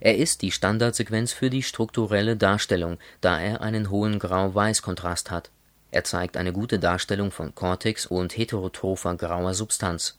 Er 0.00 0.16
ist 0.16 0.40
die 0.40 0.50
Standardsequenz 0.50 1.34
für 1.34 1.50
die 1.50 1.62
strukturelle 1.62 2.38
Darstellung, 2.38 2.96
da 3.20 3.38
er 3.38 3.60
einen 3.60 3.90
hohen 3.90 4.18
Grau-Weiß-Kontrast 4.18 5.30
hat. 5.30 5.50
Er 5.90 6.04
zeigt 6.04 6.38
eine 6.38 6.54
gute 6.54 6.78
Darstellung 6.78 7.30
von 7.30 7.54
Cortex 7.54 8.06
und 8.06 8.34
heterotropher 8.34 9.14
grauer 9.16 9.52
Substanz 9.52 10.18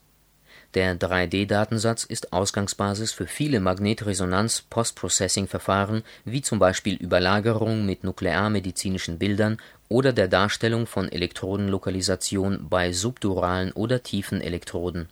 der 0.74 0.96
3D-Datensatz 0.96 2.04
ist 2.04 2.32
Ausgangsbasis 2.32 3.10
für 3.10 3.26
viele 3.26 3.58
Magnetresonanz-Postprocessing-Verfahren 3.58 6.04
wie 6.24 6.42
zum 6.42 6.60
Beispiel 6.60 6.94
Überlagerung 6.94 7.84
mit 7.84 8.04
nuklearmedizinischen 8.04 9.18
Bildern 9.18 9.58
oder 9.88 10.12
der 10.12 10.28
Darstellung 10.28 10.86
von 10.86 11.10
Elektrodenlokalisation 11.10 12.68
bei 12.68 12.92
subduralen 12.92 13.72
oder 13.72 14.04
tiefen 14.04 14.40
Elektroden. 14.40 15.08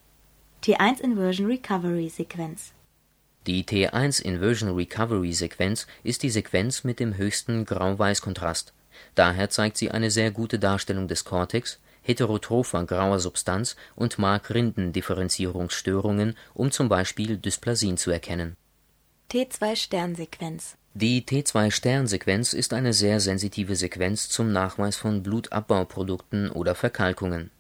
T1-Inversion-Recovery-Sequenz 0.63 2.71
Die 3.49 3.65
T1-Inversion-Recovery-Sequenz 3.65 5.89
ist 6.05 6.23
die 6.23 6.31
Sequenz 6.31 6.85
mit 6.85 7.01
dem 7.01 7.17
höchsten 7.17 7.65
Grau-Weiß-Kontrast. 7.65 8.73
Daher 9.17 9.51
zeigt 9.51 9.77
sie 9.77 9.91
eine 9.91 10.13
sehr 10.13 10.31
gute 10.31 10.61
Darstellung 10.61 11.09
des 11.09 11.25
Cortex 11.25 11.81
heterotropher 12.09 12.85
grauer 12.85 13.21
Substanz 13.21 13.77
und 13.95 14.19
Mark-Rinden-Differenzierungsstörungen, 14.19 16.35
um 16.55 16.73
zum 16.73 16.89
Beispiel 16.89 17.37
Dysplasien 17.37 17.99
zu 17.99 18.11
erkennen. 18.11 18.57
T2-Sternsequenz 19.31 20.79
Die 20.95 21.23
T2-Sternsequenz 21.23 22.55
ist 22.55 22.73
eine 22.73 22.95
sehr 22.95 23.21
sensitive 23.21 23.77
Sequenz 23.77 24.31
zum 24.31 24.51
Nachweis 24.53 24.97
von 24.97 25.23
Blutabbauprodukten 25.23 26.51
oder 26.51 26.75
Verkalkungen. 26.75 27.51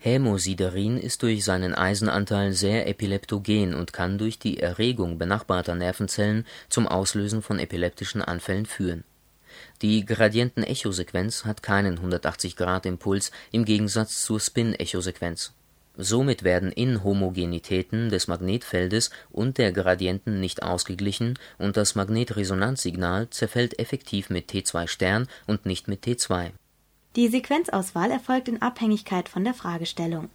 Hämosiderin 0.00 0.96
ist 0.98 1.22
durch 1.22 1.44
seinen 1.44 1.74
Eisenanteil 1.74 2.52
sehr 2.52 2.86
epileptogen 2.86 3.74
und 3.74 3.92
kann 3.92 4.16
durch 4.18 4.38
die 4.38 4.60
Erregung 4.60 5.18
benachbarter 5.18 5.74
Nervenzellen 5.74 6.46
zum 6.68 6.86
Auslösen 6.86 7.42
von 7.42 7.58
epileptischen 7.58 8.22
Anfällen 8.22 8.66
führen 8.66 9.02
die 9.82 10.04
Gradientenechosequenz 10.04 11.44
hat 11.44 11.62
keinen 11.62 11.98
180-Grad-Impuls 11.98 13.30
im 13.52 13.64
Gegensatz 13.64 14.24
zur 14.24 14.40
Spin-Echosequenz. 14.40 15.52
Somit 15.96 16.44
werden 16.44 16.70
Inhomogenitäten 16.70 18.08
des 18.08 18.28
Magnetfeldes 18.28 19.10
und 19.30 19.58
der 19.58 19.72
Gradienten 19.72 20.40
nicht 20.40 20.62
ausgeglichen 20.62 21.38
und 21.58 21.76
das 21.76 21.96
Magnetresonanzsignal 21.96 23.30
zerfällt 23.30 23.78
effektiv 23.78 24.30
mit 24.30 24.50
T2 24.50 25.26
und 25.46 25.66
nicht 25.66 25.88
mit 25.88 26.04
T2. 26.04 26.50
Die 27.16 27.28
Sequenzauswahl 27.28 28.10
erfolgt 28.12 28.48
in 28.48 28.62
Abhängigkeit 28.62 29.28
von 29.28 29.42
der 29.44 29.54
Fragestellung. 29.54 30.30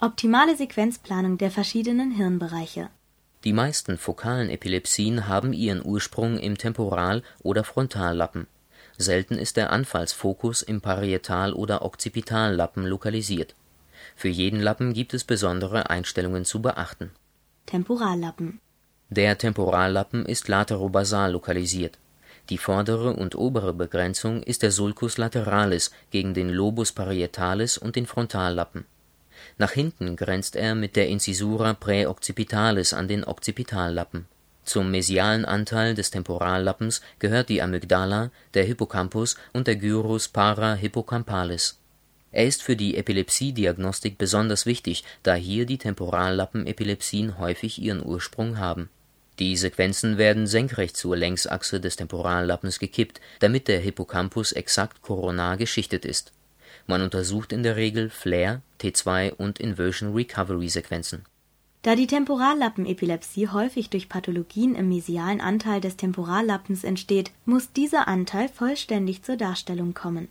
Optimale 0.00 0.56
Sequenzplanung 0.56 1.38
der 1.38 1.52
verschiedenen 1.52 2.10
Hirnbereiche 2.10 2.90
die 3.44 3.52
meisten 3.52 3.98
fokalen 3.98 4.48
Epilepsien 4.48 5.28
haben 5.28 5.52
ihren 5.52 5.84
Ursprung 5.84 6.38
im 6.38 6.56
Temporal 6.56 7.22
oder 7.42 7.62
Frontallappen. 7.62 8.46
Selten 8.96 9.36
ist 9.36 9.58
der 9.58 9.70
Anfallsfokus 9.70 10.62
im 10.62 10.80
Parietal 10.80 11.52
oder 11.52 11.84
Occipitallappen 11.84 12.86
lokalisiert. 12.86 13.54
Für 14.16 14.28
jeden 14.28 14.60
Lappen 14.60 14.94
gibt 14.94 15.12
es 15.12 15.24
besondere 15.24 15.90
Einstellungen 15.90 16.44
zu 16.44 16.62
beachten. 16.62 17.10
Temporallappen 17.66 18.60
Der 19.10 19.36
Temporallappen 19.36 20.24
ist 20.24 20.48
laterobasal 20.48 21.32
lokalisiert. 21.32 21.98
Die 22.50 22.58
vordere 22.58 23.14
und 23.14 23.34
obere 23.34 23.74
Begrenzung 23.74 24.42
ist 24.42 24.62
der 24.62 24.70
Sulcus 24.70 25.18
lateralis 25.18 25.90
gegen 26.10 26.34
den 26.34 26.50
Lobus 26.50 26.92
parietalis 26.92 27.76
und 27.78 27.96
den 27.96 28.06
Frontallappen 28.06 28.86
nach 29.56 29.72
hinten 29.72 30.16
grenzt 30.16 30.56
er 30.56 30.74
mit 30.74 30.96
der 30.96 31.08
Incisura 31.08 31.74
praeoccipitalis 31.74 32.92
an 32.92 33.08
den 33.08 33.24
Occipitallappen. 33.24 34.26
Zum 34.64 34.90
mesialen 34.90 35.44
Anteil 35.44 35.94
des 35.94 36.10
Temporallappens 36.10 37.02
gehört 37.18 37.50
die 37.50 37.60
Amygdala, 37.60 38.30
der 38.54 38.64
Hippocampus 38.64 39.36
und 39.52 39.66
der 39.66 39.76
Gyrus 39.76 40.28
parahippocampalis. 40.28 41.78
Er 42.32 42.46
ist 42.46 42.62
für 42.62 42.74
die 42.74 42.96
Epilepsiediagnostik 42.96 44.18
besonders 44.18 44.66
wichtig, 44.66 45.04
da 45.22 45.34
hier 45.34 45.66
die 45.66 45.78
Temporallappenepilepsien 45.78 47.38
häufig 47.38 47.80
ihren 47.80 48.04
Ursprung 48.04 48.58
haben. 48.58 48.88
Die 49.38 49.56
Sequenzen 49.56 50.16
werden 50.16 50.46
senkrecht 50.46 50.96
zur 50.96 51.16
Längsachse 51.16 51.80
des 51.80 51.96
Temporallappens 51.96 52.78
gekippt, 52.78 53.20
damit 53.40 53.68
der 53.68 53.80
Hippocampus 53.80 54.52
exakt 54.52 55.02
koronar 55.02 55.56
geschichtet 55.56 56.04
ist 56.04 56.32
man 56.86 57.02
untersucht 57.02 57.52
in 57.52 57.62
der 57.62 57.76
Regel 57.76 58.10
Flare, 58.10 58.62
T2 58.80 59.32
und 59.34 59.58
Inversion-Recovery-Sequenzen. 59.58 61.24
Da 61.84 61.96
die 61.96 62.06
Temporallappenepilepsie 62.06 63.48
häufig 63.48 63.90
durch 63.90 64.08
Pathologien 64.08 64.74
im 64.74 64.88
mesialen 64.88 65.42
Anteil 65.42 65.82
des 65.82 65.98
Temporallappens 65.98 66.82
entsteht, 66.82 67.30
muss 67.44 67.72
dieser 67.72 68.08
Anteil 68.08 68.48
vollständig 68.48 69.22
zur 69.22 69.36
Darstellung 69.36 69.92
kommen. 69.92 70.28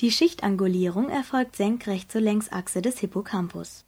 Die 0.00 0.10
Schichtangulierung 0.10 1.08
erfolgt 1.08 1.54
senkrecht 1.54 2.10
zur 2.10 2.22
Längsachse 2.22 2.82
des 2.82 2.98
Hippocampus. 2.98 3.84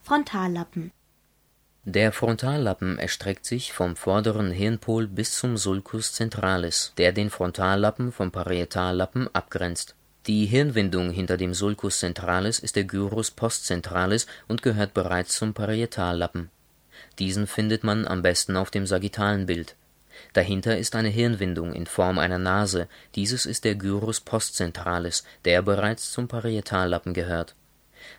Frontallappen 0.00 0.90
Der 1.84 2.10
Frontallappen 2.10 2.98
erstreckt 2.98 3.46
sich 3.46 3.72
vom 3.72 3.94
vorderen 3.94 4.50
Hirnpol 4.50 5.06
bis 5.06 5.38
zum 5.38 5.56
Sulcus 5.56 6.12
centralis, 6.14 6.92
der 6.98 7.12
den 7.12 7.30
Frontallappen 7.30 8.10
vom 8.10 8.32
Parietallappen 8.32 9.32
abgrenzt 9.32 9.94
die 10.28 10.44
Hirnwindung 10.44 11.10
hinter 11.10 11.38
dem 11.38 11.54
Sulcus 11.54 12.00
centralis 12.00 12.58
ist 12.58 12.76
der 12.76 12.84
Gyrus 12.84 13.30
postcentralis 13.30 14.26
und 14.46 14.60
gehört 14.60 14.92
bereits 14.92 15.34
zum 15.34 15.54
Parietallappen. 15.54 16.50
Diesen 17.18 17.46
findet 17.46 17.82
man 17.82 18.06
am 18.06 18.20
besten 18.20 18.54
auf 18.54 18.70
dem 18.70 18.86
sagittalen 18.86 19.46
Bild. 19.46 19.74
Dahinter 20.34 20.76
ist 20.76 20.94
eine 20.96 21.08
Hirnwindung 21.08 21.72
in 21.72 21.86
Form 21.86 22.18
einer 22.18 22.36
Nase, 22.36 22.88
dieses 23.14 23.46
ist 23.46 23.64
der 23.64 23.74
Gyrus 23.76 24.20
postcentralis, 24.20 25.24
der 25.46 25.62
bereits 25.62 26.12
zum 26.12 26.28
Parietallappen 26.28 27.14
gehört. 27.14 27.54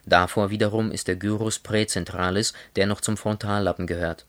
Davor 0.04 0.50
wiederum 0.50 0.90
ist 0.90 1.08
der 1.08 1.16
Gyrus 1.16 1.60
praecentralis, 1.60 2.54
der 2.76 2.88
noch 2.88 3.02
zum 3.02 3.18
Frontallappen 3.18 3.86
gehört. 3.86 4.26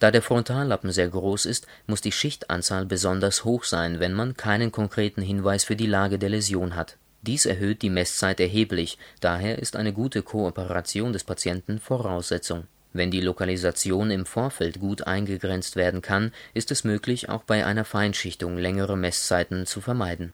Da 0.00 0.10
der 0.10 0.20
Frontallappen 0.20 0.92
sehr 0.92 1.08
groß 1.08 1.46
ist, 1.46 1.66
muss 1.86 2.02
die 2.02 2.12
Schichtanzahl 2.12 2.84
besonders 2.84 3.44
hoch 3.44 3.64
sein, 3.64 4.00
wenn 4.00 4.12
man 4.12 4.36
keinen 4.36 4.70
konkreten 4.70 5.22
Hinweis 5.22 5.64
für 5.64 5.76
die 5.76 5.86
Lage 5.86 6.18
der 6.18 6.28
Läsion 6.28 6.76
hat 6.76 6.98
dies 7.26 7.46
erhöht 7.46 7.82
die 7.82 7.90
Messzeit 7.90 8.40
erheblich, 8.40 8.98
daher 9.20 9.58
ist 9.58 9.76
eine 9.76 9.92
gute 9.92 10.22
Kooperation 10.22 11.12
des 11.12 11.24
Patienten 11.24 11.78
Voraussetzung. 11.78 12.64
Wenn 12.92 13.10
die 13.10 13.20
Lokalisation 13.20 14.10
im 14.10 14.24
Vorfeld 14.24 14.80
gut 14.80 15.06
eingegrenzt 15.06 15.76
werden 15.76 16.00
kann, 16.00 16.32
ist 16.54 16.70
es 16.70 16.84
möglich, 16.84 17.28
auch 17.28 17.42
bei 17.42 17.66
einer 17.66 17.84
Feinschichtung 17.84 18.56
längere 18.56 18.96
Messzeiten 18.96 19.66
zu 19.66 19.82
vermeiden. 19.82 20.32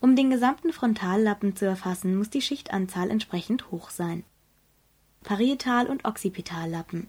Um 0.00 0.14
den 0.14 0.30
gesamten 0.30 0.72
Frontallappen 0.72 1.56
zu 1.56 1.64
erfassen, 1.64 2.16
muss 2.16 2.30
die 2.30 2.42
Schichtanzahl 2.42 3.10
entsprechend 3.10 3.70
hoch 3.70 3.90
sein. 3.90 4.24
Parietal- 5.24 5.86
und 5.86 6.04
Occipitallappen 6.04 7.08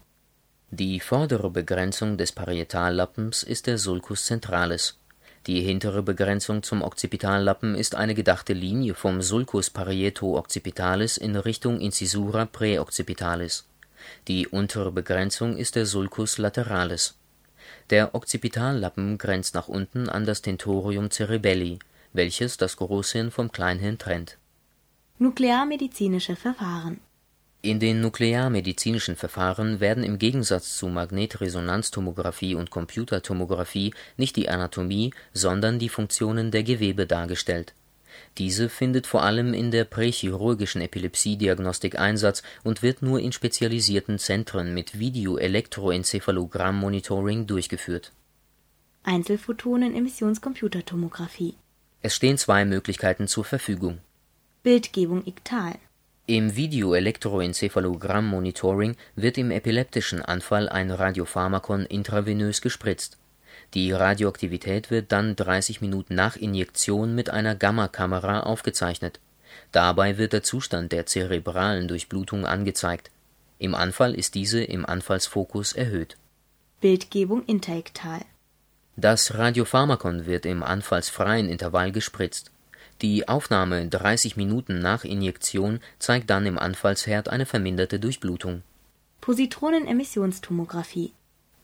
Die 0.72 1.00
vordere 1.00 1.50
Begrenzung 1.50 2.18
des 2.18 2.32
Parietallappens 2.32 3.44
ist 3.44 3.68
der 3.68 3.78
Sulcus 3.78 4.26
centralis 4.26 4.98
Die 5.48 5.60
hintere 5.60 6.04
Begrenzung 6.04 6.64
zum 6.64 6.82
Occipitallappen 6.82 7.76
ist 7.76 7.96
eine 7.96 8.16
gedachte 8.16 8.54
Linie 8.54 8.94
vom 8.94 9.22
Sulcus 9.22 9.70
parieto-occipitalis 9.70 11.18
in 11.18 11.36
Richtung 11.36 11.82
Incisura 11.82 12.46
praeoccipitalis. 12.46 13.66
Die 14.30 14.48
untere 14.48 14.92
Begrenzung 14.92 15.58
ist 15.58 15.76
der 15.76 15.86
Sulcus 15.86 16.38
lateralis. 16.38 17.16
Der 17.90 18.16
Occipitallappen 18.16 19.18
grenzt 19.18 19.56
nach 19.56 19.68
unten 19.68 20.08
an 20.08 20.26
das 20.26 20.42
Tentorium 20.42 21.12
cerebelli, 21.12 21.80
welches 22.14 22.56
das 22.56 22.78
Großhirn 22.78 23.30
vom 23.30 23.52
Kleinhirn 23.52 23.98
trennt. 23.98 24.38
Nuklearmedizinische 25.20 26.38
Verfahren 26.38 27.02
In 27.66 27.80
den 27.80 28.02
nuklearmedizinischen 28.02 29.16
Verfahren 29.16 29.80
werden 29.80 30.04
im 30.04 30.20
Gegensatz 30.20 30.76
zu 30.76 30.90
Magnetresonanztomographie 30.90 32.56
und 32.56 32.72
Computertomographie 32.72 33.94
nicht 34.18 34.36
die 34.36 34.50
Anatomie, 34.50 35.14
sondern 35.32 35.80
die 35.80 35.88
Funktionen 35.88 36.52
der 36.52 36.64
Gewebe 36.64 37.08
dargestellt. 37.08 37.74
Diese 38.38 38.68
findet 38.68 39.08
vor 39.08 39.24
allem 39.24 39.54
in 39.54 39.72
der 39.72 39.86
prächirurgischen 39.86 40.82
Epilepsiediagnostik 40.82 41.98
Einsatz 41.98 42.44
und 42.66 42.84
wird 42.84 43.02
nur 43.02 43.22
in 43.22 43.32
spezialisierten 43.32 44.20
Zentren 44.20 44.74
mit 44.74 45.00
Video-Elektroenzephalogramm-Monitoring 45.00 47.48
durchgeführt. 47.48 48.12
Einzelphotonen-Emissionscomputertomographie 49.04 51.54
Es 52.02 52.14
stehen 52.14 52.38
zwei 52.38 52.66
Möglichkeiten 52.66 53.30
zur 53.30 53.46
Verfügung. 53.46 54.00
Bildgebung 54.64 55.26
iktal 55.26 55.76
Im 56.34 56.56
Video-Elektroenzephalogramm-Monitoring 56.56 58.96
wird 59.16 59.38
im 59.38 59.52
epileptischen 59.52 60.20
Anfall 60.20 60.68
ein 60.68 60.90
Radiopharmakon 60.90 61.86
intravenös 61.86 62.62
gespritzt. 62.62 63.20
Die 63.76 63.92
Radioaktivität 63.92 64.90
wird 64.90 65.12
dann 65.12 65.36
30 65.36 65.82
Minuten 65.82 66.16
nach 66.16 66.36
Injektion 66.36 67.14
mit 67.14 67.30
einer 67.30 67.54
Gammakamera 67.54 68.40
aufgezeichnet. 68.40 69.20
Dabei 69.72 70.18
wird 70.18 70.34
der 70.34 70.42
Zustand 70.42 70.92
der 70.92 71.06
zerebralen 71.06 71.88
Durchblutung 71.88 72.48
angezeigt. 72.48 73.12
Im 73.60 73.76
Anfall 73.76 74.16
ist 74.16 74.34
diese 74.34 74.64
im 74.64 74.88
Anfallsfokus 74.88 75.74
erhöht. 75.74 76.18
Bildgebung 76.82 77.46
interektal 77.46 78.22
Das 78.96 79.36
Radiopharmakon 79.36 80.26
wird 80.26 80.48
im 80.48 80.64
anfallsfreien 80.64 81.48
Intervall 81.48 81.92
gespritzt. 81.92 82.50
Die 83.02 83.28
Aufnahme 83.28 83.88
30 83.88 84.38
Minuten 84.38 84.80
nach 84.80 85.04
Injektion 85.04 85.80
zeigt 86.00 86.30
dann 86.30 86.46
im 86.46 86.58
Anfallsherd 86.58 87.30
eine 87.30 87.46
verminderte 87.46 88.00
Durchblutung. 88.00 88.64
Positronen-Emissionstomographie 89.22 91.14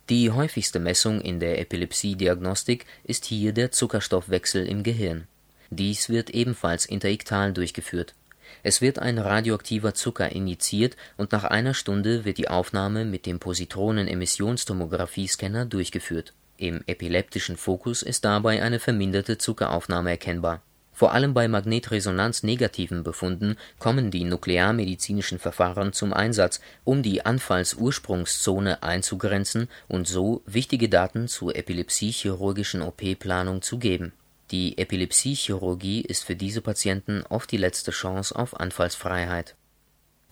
Die 0.09 0.31
häufigste 0.31 0.79
Messung 0.79 1.21
in 1.21 1.39
der 1.39 1.59
Epilepsiediagnostik 1.59 2.85
ist 3.03 3.25
hier 3.25 3.53
der 3.53 3.71
Zuckerstoffwechsel 3.71 4.65
im 4.65 4.83
Gehirn. 4.83 5.27
Dies 5.69 6.09
wird 6.09 6.31
ebenfalls 6.31 6.85
interektal 6.85 7.53
durchgeführt. 7.53 8.15
Es 8.63 8.81
wird 8.81 8.99
ein 8.99 9.19
radioaktiver 9.19 9.93
Zucker 9.93 10.31
injiziert 10.31 10.97
und 11.17 11.31
nach 11.31 11.43
einer 11.43 11.73
Stunde 11.73 12.25
wird 12.25 12.37
die 12.37 12.49
Aufnahme 12.49 13.05
mit 13.05 13.25
dem 13.25 13.39
Positronen-Emissionstomographie-Scanner 13.39 15.65
durchgeführt. 15.65 16.33
Im 16.57 16.83
epileptischen 16.87 17.55
Fokus 17.55 18.03
ist 18.03 18.25
dabei 18.25 18.61
eine 18.61 18.79
verminderte 18.79 19.37
Zuckeraufnahme 19.37 20.09
erkennbar. 20.09 20.61
Vor 20.99 21.13
allem 21.13 21.33
bei 21.33 21.47
Magnetresonanz-negativen 21.47 23.03
Befunden 23.03 23.55
kommen 23.77 24.11
die 24.11 24.25
nuklearmedizinischen 24.25 25.39
Verfahren 25.39 25.93
zum 25.93 26.11
Einsatz, 26.11 26.59
um 26.83 27.03
die 27.03 27.25
Anfallsursprungszone 27.25 28.83
einzugrenzen 28.83 29.69
und 29.87 30.09
so 30.09 30.41
wichtige 30.45 30.89
Daten 30.89 31.29
zur 31.29 31.55
epilepsiechirurgischen 31.55 32.81
OP-Planung 32.81 33.61
zu 33.61 33.77
geben. 33.77 34.11
Die 34.51 34.77
Epilepsiechirurgie 34.77 36.01
ist 36.01 36.25
für 36.25 36.35
diese 36.35 36.59
Patienten 36.59 37.23
oft 37.29 37.49
die 37.49 37.55
letzte 37.55 37.91
Chance 37.91 38.35
auf 38.35 38.59
Anfallsfreiheit. 38.59 39.55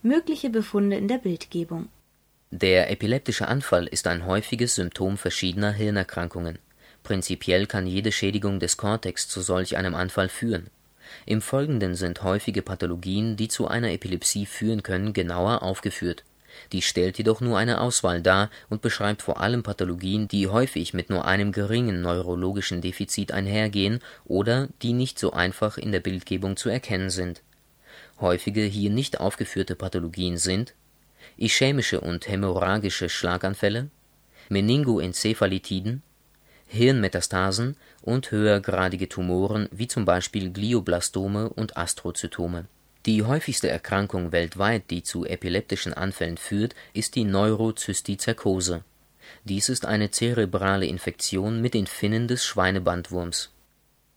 Mögliche 0.01 0.49
Befunde 0.49 0.97
in 0.97 1.07
der 1.07 1.19
Bildgebung 1.19 1.87
Der 2.51 2.91
epileptische 2.91 3.47
Anfall 3.47 3.87
ist 3.87 4.05
ein 4.05 4.25
häufiges 4.25 4.75
Symptom 4.75 5.17
verschiedener 5.17 5.71
Hirnerkrankungen. 5.71 6.59
Prinzipiell 7.07 7.67
kann 7.67 7.87
jede 7.87 8.11
Schädigung 8.11 8.59
des 8.59 8.75
Kortex 8.75 9.29
zu 9.29 9.39
solch 9.39 9.77
einem 9.77 9.95
Anfall 9.95 10.27
führen. 10.27 10.67
Im 11.25 11.41
Folgenden 11.41 11.95
sind 11.95 12.21
häufige 12.21 12.61
Pathologien, 12.61 13.37
die 13.37 13.47
zu 13.47 13.65
einer 13.65 13.93
Epilepsie 13.93 14.45
führen 14.45 14.83
können, 14.83 15.13
genauer 15.13 15.63
aufgeführt. 15.63 16.25
Dies 16.73 16.83
stellt 16.83 17.17
jedoch 17.17 17.39
nur 17.39 17.57
eine 17.57 17.79
Auswahl 17.79 18.21
dar 18.21 18.49
und 18.69 18.81
beschreibt 18.81 19.21
vor 19.21 19.39
allem 19.39 19.63
Pathologien, 19.63 20.27
die 20.27 20.49
häufig 20.49 20.93
mit 20.93 21.09
nur 21.09 21.23
einem 21.23 21.53
geringen 21.53 22.01
neurologischen 22.01 22.81
Defizit 22.81 23.31
einhergehen 23.31 24.01
oder 24.25 24.67
die 24.81 24.91
nicht 24.91 25.17
so 25.17 25.31
einfach 25.31 25.77
in 25.77 25.93
der 25.93 26.01
Bildgebung 26.01 26.57
zu 26.57 26.67
erkennen 26.67 27.09
sind. 27.09 27.41
Häufige 28.19 28.63
hier 28.63 28.89
nicht 28.89 29.21
aufgeführte 29.21 29.75
Pathologien 29.75 30.35
sind 30.35 30.73
ischämische 31.37 32.01
und 32.01 32.27
hämorrhagische 32.27 33.07
Schlaganfälle, 33.07 33.91
Meningoenzephalitiden, 34.49 36.03
Hirnmetastasen 36.67 37.77
und 38.01 38.31
höhergradige 38.31 39.09
Tumoren 39.09 39.67
wie 39.71 39.87
zum 39.87 40.05
Beispiel 40.05 40.51
Glioblastome 40.51 41.49
und 41.49 41.77
Astrozytome. 41.77 42.65
Die 43.05 43.23
häufigste 43.23 43.69
Erkrankung 43.69 44.31
weltweit, 44.33 44.89
die 44.89 45.01
zu 45.01 45.25
epileptischen 45.25 45.93
Anfällen 45.93 46.37
führt, 46.37 46.75
ist 46.93 47.15
die 47.15 47.23
Neurozystizerkose. 47.23 48.83
Dies 49.45 49.69
ist 49.69 49.85
eine 49.85 50.11
zerebrale 50.11 50.85
Infektion 50.85 51.61
mit 51.61 51.73
den 51.73 51.87
Finnen 51.87 52.27
des 52.27 52.45
Schweinebandwurms. 52.45 53.51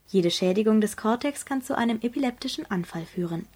Jede 0.08 0.30
Schädigung 0.30 0.80
des 0.80 0.96
Kortex 0.96 1.44
kann 1.44 1.62
zu 1.62 1.78
einem 1.78 2.00
epileptischen 2.02 2.68
Anfall 2.68 3.04
führen. 3.04 3.46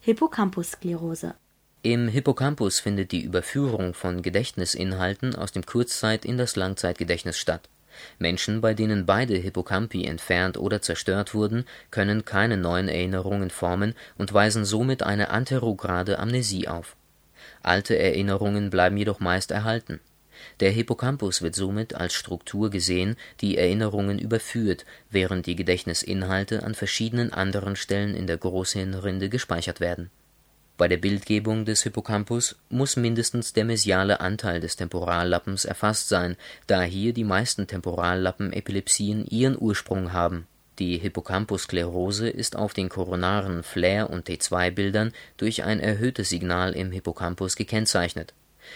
Hippocampussklerose 0.00 1.34
Im 1.82 2.08
Hippocampus 2.08 2.80
findet 2.80 3.12
die 3.12 3.22
Überführung 3.22 3.94
von 3.94 4.20
Gedächtnisinhalten 4.20 5.36
aus 5.36 5.52
dem 5.52 5.64
Kurzzeit 5.64 6.24
in 6.24 6.36
das 6.36 6.56
Langzeitgedächtnis 6.56 7.38
statt. 7.38 7.68
Menschen, 8.18 8.60
bei 8.60 8.74
denen 8.74 9.06
beide 9.06 9.36
Hippocampi 9.36 10.04
entfernt 10.04 10.56
oder 10.56 10.82
zerstört 10.82 11.34
wurden, 11.34 11.66
können 11.92 12.24
keine 12.24 12.56
neuen 12.56 12.88
Erinnerungen 12.88 13.50
formen 13.50 13.94
und 14.16 14.34
weisen 14.34 14.64
somit 14.64 15.04
eine 15.04 15.30
anterograde 15.30 16.18
Amnesie 16.18 16.66
auf. 16.66 16.96
Alte 17.62 17.96
Erinnerungen 17.96 18.70
bleiben 18.70 18.96
jedoch 18.96 19.20
meist 19.20 19.52
erhalten. 19.52 20.00
Der 20.58 20.72
Hippocampus 20.72 21.42
wird 21.42 21.54
somit 21.54 21.94
als 21.94 22.12
Struktur 22.12 22.70
gesehen, 22.70 23.14
die 23.40 23.56
Erinnerungen 23.56 24.18
überführt, 24.18 24.84
während 25.10 25.46
die 25.46 25.54
Gedächtnisinhalte 25.54 26.64
an 26.64 26.74
verschiedenen 26.74 27.32
anderen 27.32 27.76
Stellen 27.76 28.16
in 28.16 28.26
der 28.26 28.36
Großhirnrinde 28.36 29.28
gespeichert 29.28 29.78
werden. 29.78 30.10
Bei 30.78 30.86
der 30.86 30.96
Bildgebung 30.96 31.64
des 31.64 31.82
Hippocampus 31.82 32.54
muss 32.70 32.94
mindestens 32.94 33.52
der 33.52 33.64
mesiale 33.64 34.20
Anteil 34.20 34.60
des 34.60 34.76
Temporallappens 34.76 35.64
erfasst 35.64 36.08
sein, 36.08 36.36
da 36.68 36.82
hier 36.82 37.12
die 37.12 37.24
meisten 37.24 37.66
Temporallappenepilepsien 37.66 39.26
ihren 39.26 39.60
Ursprung 39.60 40.12
haben. 40.12 40.46
Die 40.78 40.96
Hippocampussklerose 40.96 42.28
ist 42.28 42.54
auf 42.54 42.74
den 42.74 42.88
koronaren 42.88 43.64
Flair 43.64 44.08
und 44.08 44.28
T2-Bildern 44.28 45.12
durch 45.36 45.64
ein 45.64 45.80
erhöhtes 45.80 46.28
Signal 46.28 46.74
im 46.74 46.92
Hippocampus 46.92 47.56
gekennzeichnet. 47.56 48.32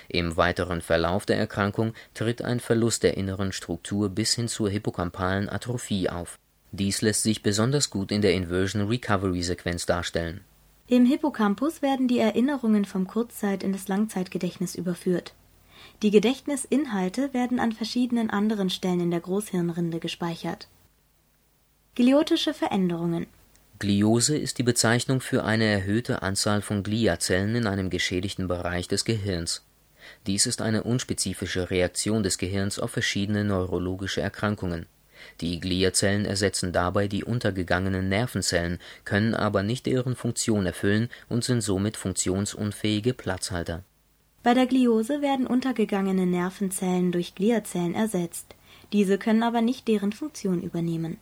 Im 0.08 0.36
weiteren 0.36 0.80
Verlauf 0.80 1.24
der 1.24 1.36
Erkrankung 1.36 1.94
tritt 2.14 2.42
ein 2.42 2.58
Verlust 2.58 3.04
der 3.04 3.16
inneren 3.16 3.52
Struktur 3.52 4.08
bis 4.08 4.34
hin 4.34 4.48
zur 4.48 4.68
hippocampalen 4.68 5.48
Atrophie 5.48 6.08
auf. 6.08 6.40
Dies 6.72 7.00
lässt 7.00 7.22
sich 7.22 7.44
besonders 7.44 7.90
gut 7.90 8.10
in 8.10 8.22
der 8.22 8.32
Inversion-Recovery-Sequenz 8.32 9.86
darstellen. 9.86 10.40
Im 10.92 11.07
Hippocampus 11.07 11.81
werden 11.81 12.07
die 12.07 12.18
Erinnerungen 12.18 12.85
vom 12.85 13.07
Kurzzeit 13.07 13.62
in 13.62 13.72
das 13.72 13.88
Langzeitgedächtnis 13.88 14.74
überführt. 14.74 15.33
Die 16.02 16.11
Gedächtnisinhalte 16.11 17.33
werden 17.33 17.61
an 17.61 17.72
verschiedenen 17.72 18.28
anderen 18.28 18.68
Stellen 18.68 19.00
in 19.00 19.11
der 19.11 19.20
Großhirnrinde 19.20 20.00
gespeichert. 20.00 20.68
Gliotische 21.94 22.52
Veränderungen 22.52 23.26
Gliose 23.78 24.37
ist 24.37 24.59
die 24.59 24.64
Bezeichnung 24.64 25.22
für 25.22 25.44
eine 25.44 25.64
erhöhte 25.64 26.20
Anzahl 26.20 26.61
von 26.61 26.83
Gliazellen 26.83 27.55
in 27.57 27.66
einem 27.66 27.88
geschädigten 27.88 28.46
Bereich 28.46 28.87
des 28.87 29.07
Gehirns. 29.07 29.64
Dies 30.26 30.44
ist 30.44 30.61
eine 30.61 30.83
unspezifische 30.83 31.70
Reaktion 31.70 32.22
des 32.22 32.37
Gehirns 32.37 32.78
auf 32.78 32.90
verschiedene 32.90 33.44
neurologische 33.44 34.20
Erkrankungen. 34.20 34.85
Die 35.40 35.61
Gliazellen 35.61 36.24
ersetzen 36.24 36.72
dabei 36.72 37.08
die 37.08 37.24
untergegangenen 37.24 38.08
Nervenzellen, 38.08 38.78
können 39.04 39.35
aber 39.35 39.62
nicht 39.62 39.87
deren 39.87 40.16
Funktion 40.16 40.66
erfüllen 40.66 41.08
und 41.28 41.44
sind 41.44 41.61
somit 41.61 41.96
funktionsunfähige 41.96 43.14
Platzhalter. 43.14 43.82
Bei 44.42 44.54
der 44.54 44.66
Gliose 44.66 45.22
werden 45.22 45.46
untergegangene 45.46 46.26
Nervenzellen 46.26 47.12
durch 47.12 47.35
Gliazellen 47.35 47.94
ersetzt. 47.94 48.54
Diese 48.92 49.16
können 49.16 49.42
aber 49.42 49.62
nicht 49.62 49.88
deren 49.88 50.12
Funktion 50.12 50.62
übernehmen. 50.62 51.18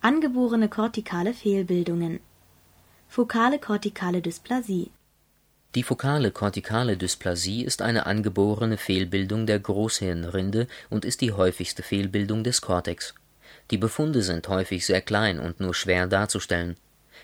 Angeborene 0.00 0.68
kortikale 0.68 1.32
Fehlbildungen 1.32 2.20
Fokale 3.08 3.58
kortikale 3.58 4.20
Dysplasie 4.20 4.90
Die 5.74 5.82
fokale 5.82 6.30
kortikale 6.30 6.96
Dysplasie 6.96 7.64
ist 7.64 7.82
eine 7.82 8.06
angeborene 8.06 8.76
Fehlbildung 8.76 9.44
der 9.44 9.58
Großhirnrinde 9.58 10.68
und 10.88 11.04
ist 11.04 11.20
die 11.20 11.32
häufigste 11.32 11.82
Fehlbildung 11.82 12.44
des 12.44 12.60
Kortex. 12.60 13.14
Die 13.72 13.78
Befunde 13.78 14.22
sind 14.22 14.46
häufig 14.48 14.86
sehr 14.86 15.00
klein 15.00 15.40
und 15.40 15.58
nur 15.58 15.74
schwer 15.74 16.06
darzustellen. 16.06 16.76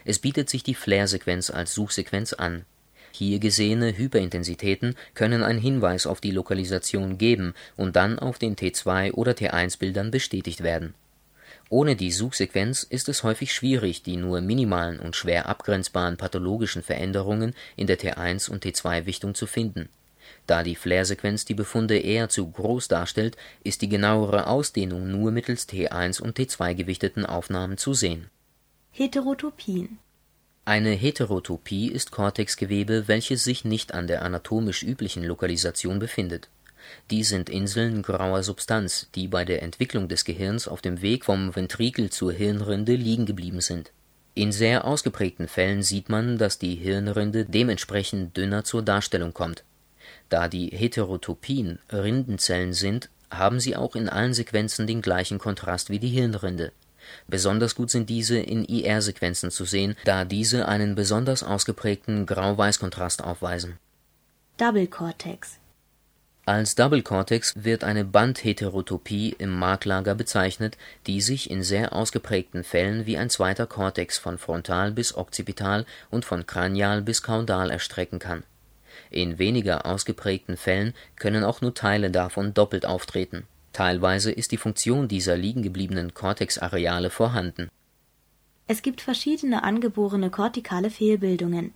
Es 0.04 0.18
bietet 0.18 0.50
sich 0.50 0.64
die 0.64 0.74
Flair-Sequenz 0.74 1.50
als 1.50 1.74
Suchsequenz 1.74 2.32
an. 2.32 2.64
Hier 3.12 3.38
gesehene 3.38 3.96
Hyperintensitäten 3.96 4.96
können 5.14 5.44
einen 5.44 5.60
Hinweis 5.60 6.06
auf 6.06 6.20
die 6.20 6.30
Lokalisation 6.32 7.18
geben 7.18 7.54
und 7.76 7.94
dann 7.94 8.18
auf 8.18 8.38
den 8.38 8.56
T2- 8.56 9.12
oder 9.14 9.32
T1-Bildern 9.32 10.10
bestätigt 10.10 10.62
werden. 10.62 10.94
Ohne 11.72 11.94
die 11.94 12.10
Suchsequenz 12.10 12.82
ist 12.82 13.08
es 13.08 13.22
häufig 13.22 13.54
schwierig, 13.54 14.02
die 14.02 14.16
nur 14.16 14.40
minimalen 14.40 14.98
und 14.98 15.14
schwer 15.14 15.46
abgrenzbaren 15.48 16.16
pathologischen 16.16 16.82
Veränderungen 16.82 17.54
in 17.76 17.86
der 17.86 17.96
T1- 17.96 18.50
und 18.50 18.64
T2-Wichtung 18.64 19.36
zu 19.36 19.46
finden. 19.46 19.88
Da 20.48 20.64
die 20.64 20.74
Flair-Sequenz 20.74 21.44
die 21.44 21.54
Befunde 21.54 21.96
eher 21.96 22.28
zu 22.28 22.50
groß 22.50 22.88
darstellt, 22.88 23.36
ist 23.62 23.82
die 23.82 23.88
genauere 23.88 24.48
Ausdehnung 24.48 25.12
nur 25.12 25.30
mittels 25.30 25.68
T1- 25.68 26.20
und 26.22 26.36
T2-gewichteten 26.36 27.24
Aufnahmen 27.24 27.78
zu 27.78 27.94
sehen. 27.94 28.30
Heterotopien 28.90 30.00
Eine 30.64 30.90
Heterotopie 30.90 31.86
ist 31.86 32.10
Cortexgewebe, 32.10 33.06
welches 33.06 33.44
sich 33.44 33.64
nicht 33.64 33.94
an 33.94 34.08
der 34.08 34.22
anatomisch 34.22 34.82
üblichen 34.82 35.22
Lokalisation 35.22 36.00
befindet. 36.00 36.48
Dies 37.10 37.28
sind 37.28 37.50
Inseln 37.50 38.02
grauer 38.02 38.42
Substanz, 38.42 39.08
die 39.14 39.28
bei 39.28 39.44
der 39.44 39.62
Entwicklung 39.62 40.08
des 40.08 40.24
Gehirns 40.24 40.68
auf 40.68 40.80
dem 40.80 41.02
Weg 41.02 41.24
vom 41.24 41.54
Ventrikel 41.54 42.10
zur 42.10 42.32
Hirnrinde 42.32 42.94
liegen 42.94 43.26
geblieben 43.26 43.60
sind. 43.60 43.92
In 44.34 44.52
sehr 44.52 44.84
ausgeprägten 44.84 45.48
Fällen 45.48 45.82
sieht 45.82 46.08
man, 46.08 46.38
dass 46.38 46.58
die 46.58 46.76
Hirnrinde 46.76 47.44
dementsprechend 47.44 48.36
dünner 48.36 48.64
zur 48.64 48.82
Darstellung 48.82 49.34
kommt. 49.34 49.64
Da 50.28 50.48
die 50.48 50.68
Heterotopien 50.68 51.78
Rindenzellen 51.92 52.72
sind, 52.72 53.10
haben 53.30 53.60
sie 53.60 53.76
auch 53.76 53.96
in 53.96 54.08
allen 54.08 54.34
Sequenzen 54.34 54.86
den 54.86 55.02
gleichen 55.02 55.38
Kontrast 55.38 55.90
wie 55.90 55.98
die 55.98 56.08
Hirnrinde. 56.08 56.72
Besonders 57.28 57.74
gut 57.74 57.90
sind 57.90 58.08
diese 58.08 58.38
in 58.38 58.64
IR-Sequenzen 58.64 59.50
zu 59.50 59.64
sehen, 59.64 59.96
da 60.04 60.24
diese 60.24 60.68
einen 60.68 60.94
besonders 60.94 61.42
ausgeprägten 61.42 62.26
Grau-Weiß-Kontrast 62.26 63.24
aufweisen. 63.24 63.78
Double 64.56 64.86
Cortex 64.86 65.59
Als 66.50 66.74
Double 66.74 67.02
Cortex 67.02 67.54
wird 67.54 67.84
eine 67.84 68.04
Bandheterotopie 68.04 69.36
im 69.38 69.56
Marklager 69.56 70.16
bezeichnet, 70.16 70.76
die 71.06 71.20
sich 71.20 71.48
in 71.48 71.62
sehr 71.62 71.92
ausgeprägten 71.92 72.64
Fällen 72.64 73.06
wie 73.06 73.16
ein 73.16 73.30
zweiter 73.30 73.68
Cortex 73.68 74.18
von 74.18 74.36
frontal 74.36 74.90
bis 74.90 75.16
okzipital 75.16 75.86
und 76.10 76.24
von 76.24 76.46
kranial 76.46 77.02
bis 77.02 77.22
kaudal 77.22 77.70
erstrecken 77.70 78.18
kann. 78.18 78.42
In 79.10 79.38
weniger 79.38 79.86
ausgeprägten 79.86 80.56
Fällen 80.56 80.92
können 81.14 81.44
auch 81.44 81.60
nur 81.60 81.72
Teile 81.72 82.10
davon 82.10 82.52
doppelt 82.52 82.84
auftreten. 82.84 83.46
Teilweise 83.72 84.32
ist 84.32 84.50
die 84.50 84.56
Funktion 84.56 85.06
dieser 85.06 85.36
liegengebliebenen 85.36 86.14
Cortexareale 86.14 87.10
vorhanden. 87.10 87.68
Es 88.66 88.82
gibt 88.82 89.02
verschiedene 89.02 89.62
angeborene 89.62 90.30
kortikale 90.30 90.90
Fehlbildungen. 90.90 91.72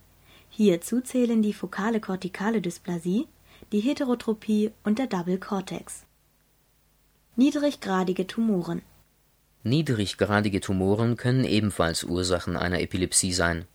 Hierzu 0.49 0.99
zählen 0.99 1.41
die 1.41 1.53
fokale 1.53 2.01
kortikale 2.01 2.59
Dysplasie, 2.59 3.29
die 3.75 3.81
Heterotropie 3.81 4.71
und 4.85 4.99
der 4.99 5.07
Double 5.07 5.37
Cortex. 5.37 6.05
Niedriggradige 7.35 8.25
Tumoren 8.25 8.81
Niedriggradige 9.63 10.61
Tumoren 10.61 11.17
können 11.17 11.43
ebenfalls 11.43 12.05
Ursachen 12.05 12.55
einer 12.55 12.79
Epilepsie 12.79 13.33
sein. 13.33 13.65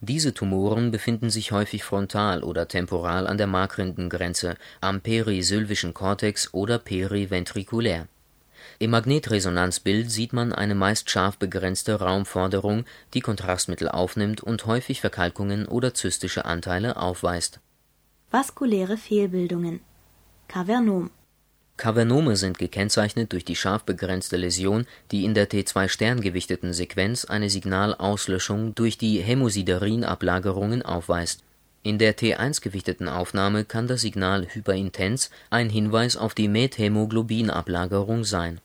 Diese 0.00 0.34
Tumoren 0.34 0.90
befinden 0.90 1.30
sich 1.30 1.52
häufig 1.52 1.84
frontal 1.84 2.42
oder 2.42 2.66
temporal 2.66 3.28
an 3.28 3.38
der 3.38 3.46
Markrindengrenze, 3.46 4.56
am 4.80 5.00
perisylvischen 5.00 5.94
Kortex 5.94 6.52
oder 6.52 6.80
periventrikulär. 6.80 8.08
Im 8.80 8.90
Magnetresonanzbild 8.90 10.10
sieht 10.10 10.32
man 10.32 10.52
eine 10.52 10.74
meist 10.74 11.08
scharf 11.08 11.38
begrenzte 11.38 12.00
Raumforderung, 12.00 12.84
die 13.14 13.20
Kontrastmittel 13.20 13.90
aufnimmt 13.90 14.40
und 14.40 14.66
häufig 14.66 15.00
Verkalkungen 15.00 15.66
oder 15.66 15.94
zystische 15.94 16.46
Anteile 16.46 16.96
aufweist. 16.96 17.60
Vaskuläre 18.36 18.98
Fehlbildungen 18.98 19.80
Kavernom 20.46 21.08
Kavernome 21.78 22.36
sind 22.36 22.58
gekennzeichnet 22.58 23.32
durch 23.32 23.46
die 23.46 23.56
scharf 23.56 23.84
begrenzte 23.84 24.36
Läsion, 24.36 24.84
die 25.10 25.24
in 25.24 25.32
der 25.32 25.48
T2 25.48 26.20
gewichteten 26.20 26.74
Sequenz 26.74 27.24
eine 27.24 27.48
Signalauslöschung 27.48 28.74
durch 28.74 28.98
die 28.98 29.22
Hämosiderin-Ablagerungen 29.22 30.82
aufweist. 30.82 31.44
In 31.82 31.98
der 31.98 32.14
T1 32.14 32.60
gewichteten 32.60 33.08
Aufnahme 33.08 33.64
kann 33.64 33.86
das 33.86 34.02
Signal 34.02 34.46
hyperintens 34.46 35.30
ein 35.48 35.70
Hinweis 35.70 36.18
auf 36.18 36.34
die 36.34 36.48
Methämoglobin-Ablagerung 36.48 38.24
sein. 38.24 38.60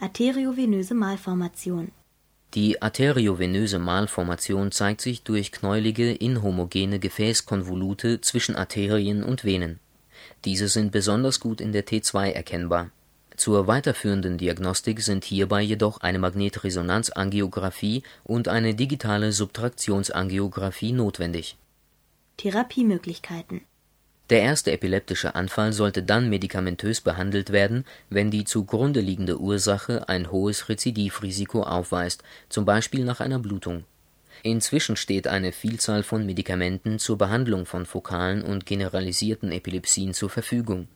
Arteriovenöse 0.00 0.94
Malformation 0.94 1.92
Die 2.56 2.80
arteriovenöse 2.80 3.78
Malformation 3.78 4.72
zeigt 4.72 5.02
sich 5.02 5.22
durch 5.22 5.52
knäulige, 5.52 6.10
inhomogene 6.10 6.98
Gefäßkonvolute 6.98 8.22
zwischen 8.22 8.56
Arterien 8.56 9.22
und 9.24 9.44
Venen. 9.44 9.78
Diese 10.46 10.68
sind 10.68 10.90
besonders 10.90 11.38
gut 11.38 11.60
in 11.60 11.72
der 11.72 11.86
T2 11.86 12.30
erkennbar. 12.30 12.90
Zur 13.36 13.66
weiterführenden 13.66 14.38
Diagnostik 14.38 15.02
sind 15.02 15.26
hierbei 15.26 15.60
jedoch 15.60 16.00
eine 16.00 16.18
Magnetresonanzangiografie 16.18 18.02
und 18.24 18.48
eine 18.48 18.74
digitale 18.74 19.32
Subtraktionsangiografie 19.32 20.92
notwendig. 20.92 21.58
Therapiemöglichkeiten 22.38 23.60
Der 24.30 24.42
erste 24.42 24.72
epileptische 24.72 25.34
Anfall 25.34 25.72
sollte 25.72 26.02
dann 26.02 26.28
medikamentös 26.28 27.00
behandelt 27.00 27.52
werden, 27.52 27.84
wenn 28.10 28.30
die 28.30 28.44
zugrunde 28.44 29.00
liegende 29.00 29.38
Ursache 29.38 30.08
ein 30.08 30.32
hohes 30.32 30.68
Rezidivrisiko 30.68 31.62
aufweist, 31.62 32.24
zum 32.48 32.64
Beispiel 32.64 33.04
nach 33.04 33.20
einer 33.20 33.38
Blutung 33.38 33.84
Inzwischen 34.42 34.96
steht 34.96 35.26
eine 35.26 35.52
Vielzahl 35.52 36.02
von 36.02 36.24
Medikamenten 36.26 36.98
zur 36.98 37.18
Behandlung 37.18 37.66
von 37.66 37.86
fokalen 37.86 38.42
und 38.42 38.66
generalisierten 38.66 39.50
Epilepsien 39.50 40.14
zur 40.14 40.30
Verfügung. 40.30 40.88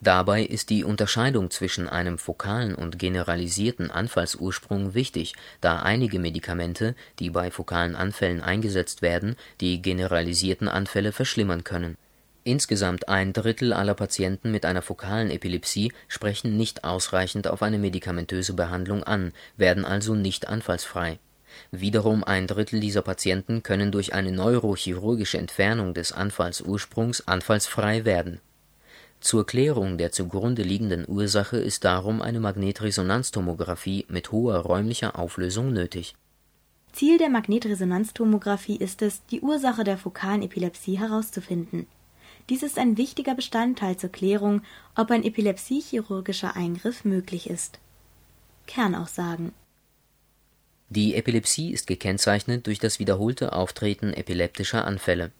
Dabei 0.00 0.42
ist 0.42 0.68
die 0.68 0.82
Unterscheidung 0.82 1.50
zwischen 1.50 1.88
einem 1.88 2.18
fokalen 2.18 2.74
und 2.74 2.98
generalisierten 2.98 3.90
Anfallsursprung 3.90 4.94
wichtig, 4.94 5.34
da 5.60 5.78
einige 5.80 6.18
Medikamente, 6.18 6.96
die 7.20 7.30
bei 7.30 7.52
fokalen 7.52 7.94
Anfällen 7.94 8.40
eingesetzt 8.40 9.00
werden, 9.00 9.36
die 9.60 9.80
generalisierten 9.80 10.66
Anfälle 10.66 11.12
verschlimmern 11.12 11.62
können. 11.62 11.96
Insgesamt 12.44 13.08
ein 13.08 13.32
Drittel 13.32 13.72
aller 13.72 13.94
Patienten 13.94 14.50
mit 14.50 14.64
einer 14.64 14.82
fokalen 14.82 15.30
Epilepsie 15.30 15.92
sprechen 16.08 16.56
nicht 16.56 16.84
ausreichend 16.84 17.46
auf 17.46 17.62
eine 17.62 17.78
medikamentöse 17.78 18.54
Behandlung 18.54 19.04
an, 19.04 19.32
werden 19.56 19.84
also 19.84 20.14
nicht 20.14 20.48
anfallsfrei 20.48 21.18
Wiederum 21.70 22.24
ein 22.24 22.46
Drittel 22.46 22.80
dieser 22.80 23.02
Patienten 23.02 23.62
können 23.62 23.92
durch 23.92 24.14
eine 24.14 24.32
neurochirurgische 24.32 25.38
Entfernung 25.38 25.94
des 25.94 26.12
Anfallsursprungs 26.12 27.26
anfallsfrei 27.28 28.04
werden. 28.04 28.40
Zur 29.20 29.46
Klärung 29.46 29.98
der 29.98 30.10
zugrunde 30.10 30.62
liegenden 30.62 31.04
Ursache 31.06 31.56
ist 31.56 31.84
darum 31.84 32.20
eine 32.22 32.40
Magnetresonanztomographie 32.40 34.04
mit 34.08 34.32
hoher 34.32 34.58
räumlicher 34.58 35.18
Auflösung 35.18 35.72
nötig. 35.72 36.14
Ziel 36.92 37.18
der 37.18 37.30
Magnetresonanztomographie 37.30 38.76
ist 38.76 39.00
es, 39.00 39.24
die 39.26 39.40
Ursache 39.40 39.84
der 39.84 39.96
fokalen 39.96 40.42
Epilepsie 40.42 40.98
herauszufinden. 40.98 41.86
Dies 42.48 42.62
ist 42.62 42.78
ein 42.78 42.96
wichtiger 42.96 43.34
Bestandteil 43.34 43.96
zur 43.96 44.10
Klärung, 44.10 44.62
ob 44.96 45.10
ein 45.10 45.24
epilepsiechirurgischer 45.24 46.56
Eingriff 46.56 47.04
möglich 47.04 47.48
ist. 47.48 47.78
Kernaussagen 48.66 49.52
die 50.94 51.14
Epilepsie 51.14 51.72
ist 51.72 51.86
gekennzeichnet 51.86 52.66
durch 52.66 52.78
das 52.78 52.98
wiederholte 52.98 53.54
Auftreten 53.54 54.12
epileptischer 54.12 54.84
Anfälle. 54.84 55.30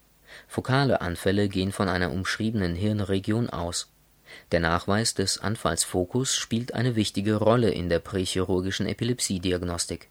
Fokale 0.49 1.03
Anfälle 1.03 1.51
gehen 1.51 1.73
von 1.73 1.91
einer 1.91 2.11
umschriebenen 2.11 2.75
Hirnregion 2.75 3.51
aus. 3.51 3.91
Der 4.51 4.61
Nachweis 4.61 5.13
des 5.13 5.37
Anfallsfokus 5.37 6.37
spielt 6.37 6.73
eine 6.73 6.97
wichtige 6.97 7.35
Rolle 7.35 7.71
in 7.71 7.91
der 7.91 7.99
prächirurgischen 7.99 8.87
Epilepsiediagnostik. 8.87 10.09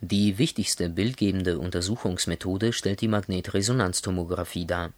Die 0.00 0.38
wichtigste 0.38 0.88
bildgebende 0.88 1.58
Untersuchungsmethode 1.58 2.72
stellt 2.72 3.00
die 3.00 3.08
Magnetresonanztomographie 3.08 4.66
dar. 4.66 4.92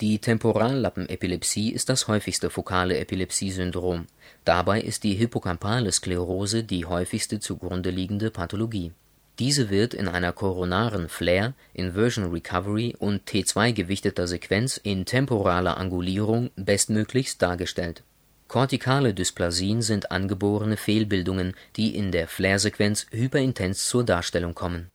Die 0.00 0.18
Temporallappenepilepsie 0.18 1.70
ist 1.70 1.88
das 1.88 2.08
häufigste 2.08 2.50
fokale 2.50 2.98
Epilepsiesyndrom 2.98 4.06
Dabei 4.44 4.80
ist 4.80 5.04
die 5.04 5.14
Hippocampale 5.14 5.92
Sklerose 5.92 6.64
die 6.64 6.84
häufigste 6.84 7.38
zugrunde 7.38 7.90
liegende 7.90 8.32
Pathologie. 8.32 8.90
Diese 9.38 9.70
wird 9.70 9.94
in 9.94 10.08
einer 10.08 10.32
koronaren 10.32 11.08
Flare, 11.08 11.54
Inversion 11.74 12.32
Recovery 12.32 12.96
und 12.98 13.28
T2-gewichteter 13.28 14.26
Sequenz 14.26 14.78
in 14.78 15.04
temporaler 15.04 15.76
Angulierung 15.76 16.50
bestmöglichst 16.56 17.40
dargestellt. 17.40 18.02
Kortikale 18.48 19.14
Dysplasien 19.14 19.80
sind 19.80 20.10
angeborene 20.10 20.76
Fehlbildungen, 20.76 21.54
die 21.76 21.96
in 21.96 22.10
der 22.10 22.26
Flare-Sequenz 22.26 23.06
hyperintens 23.12 23.88
zur 23.88 24.04
Darstellung 24.04 24.54
kommen 24.54 24.90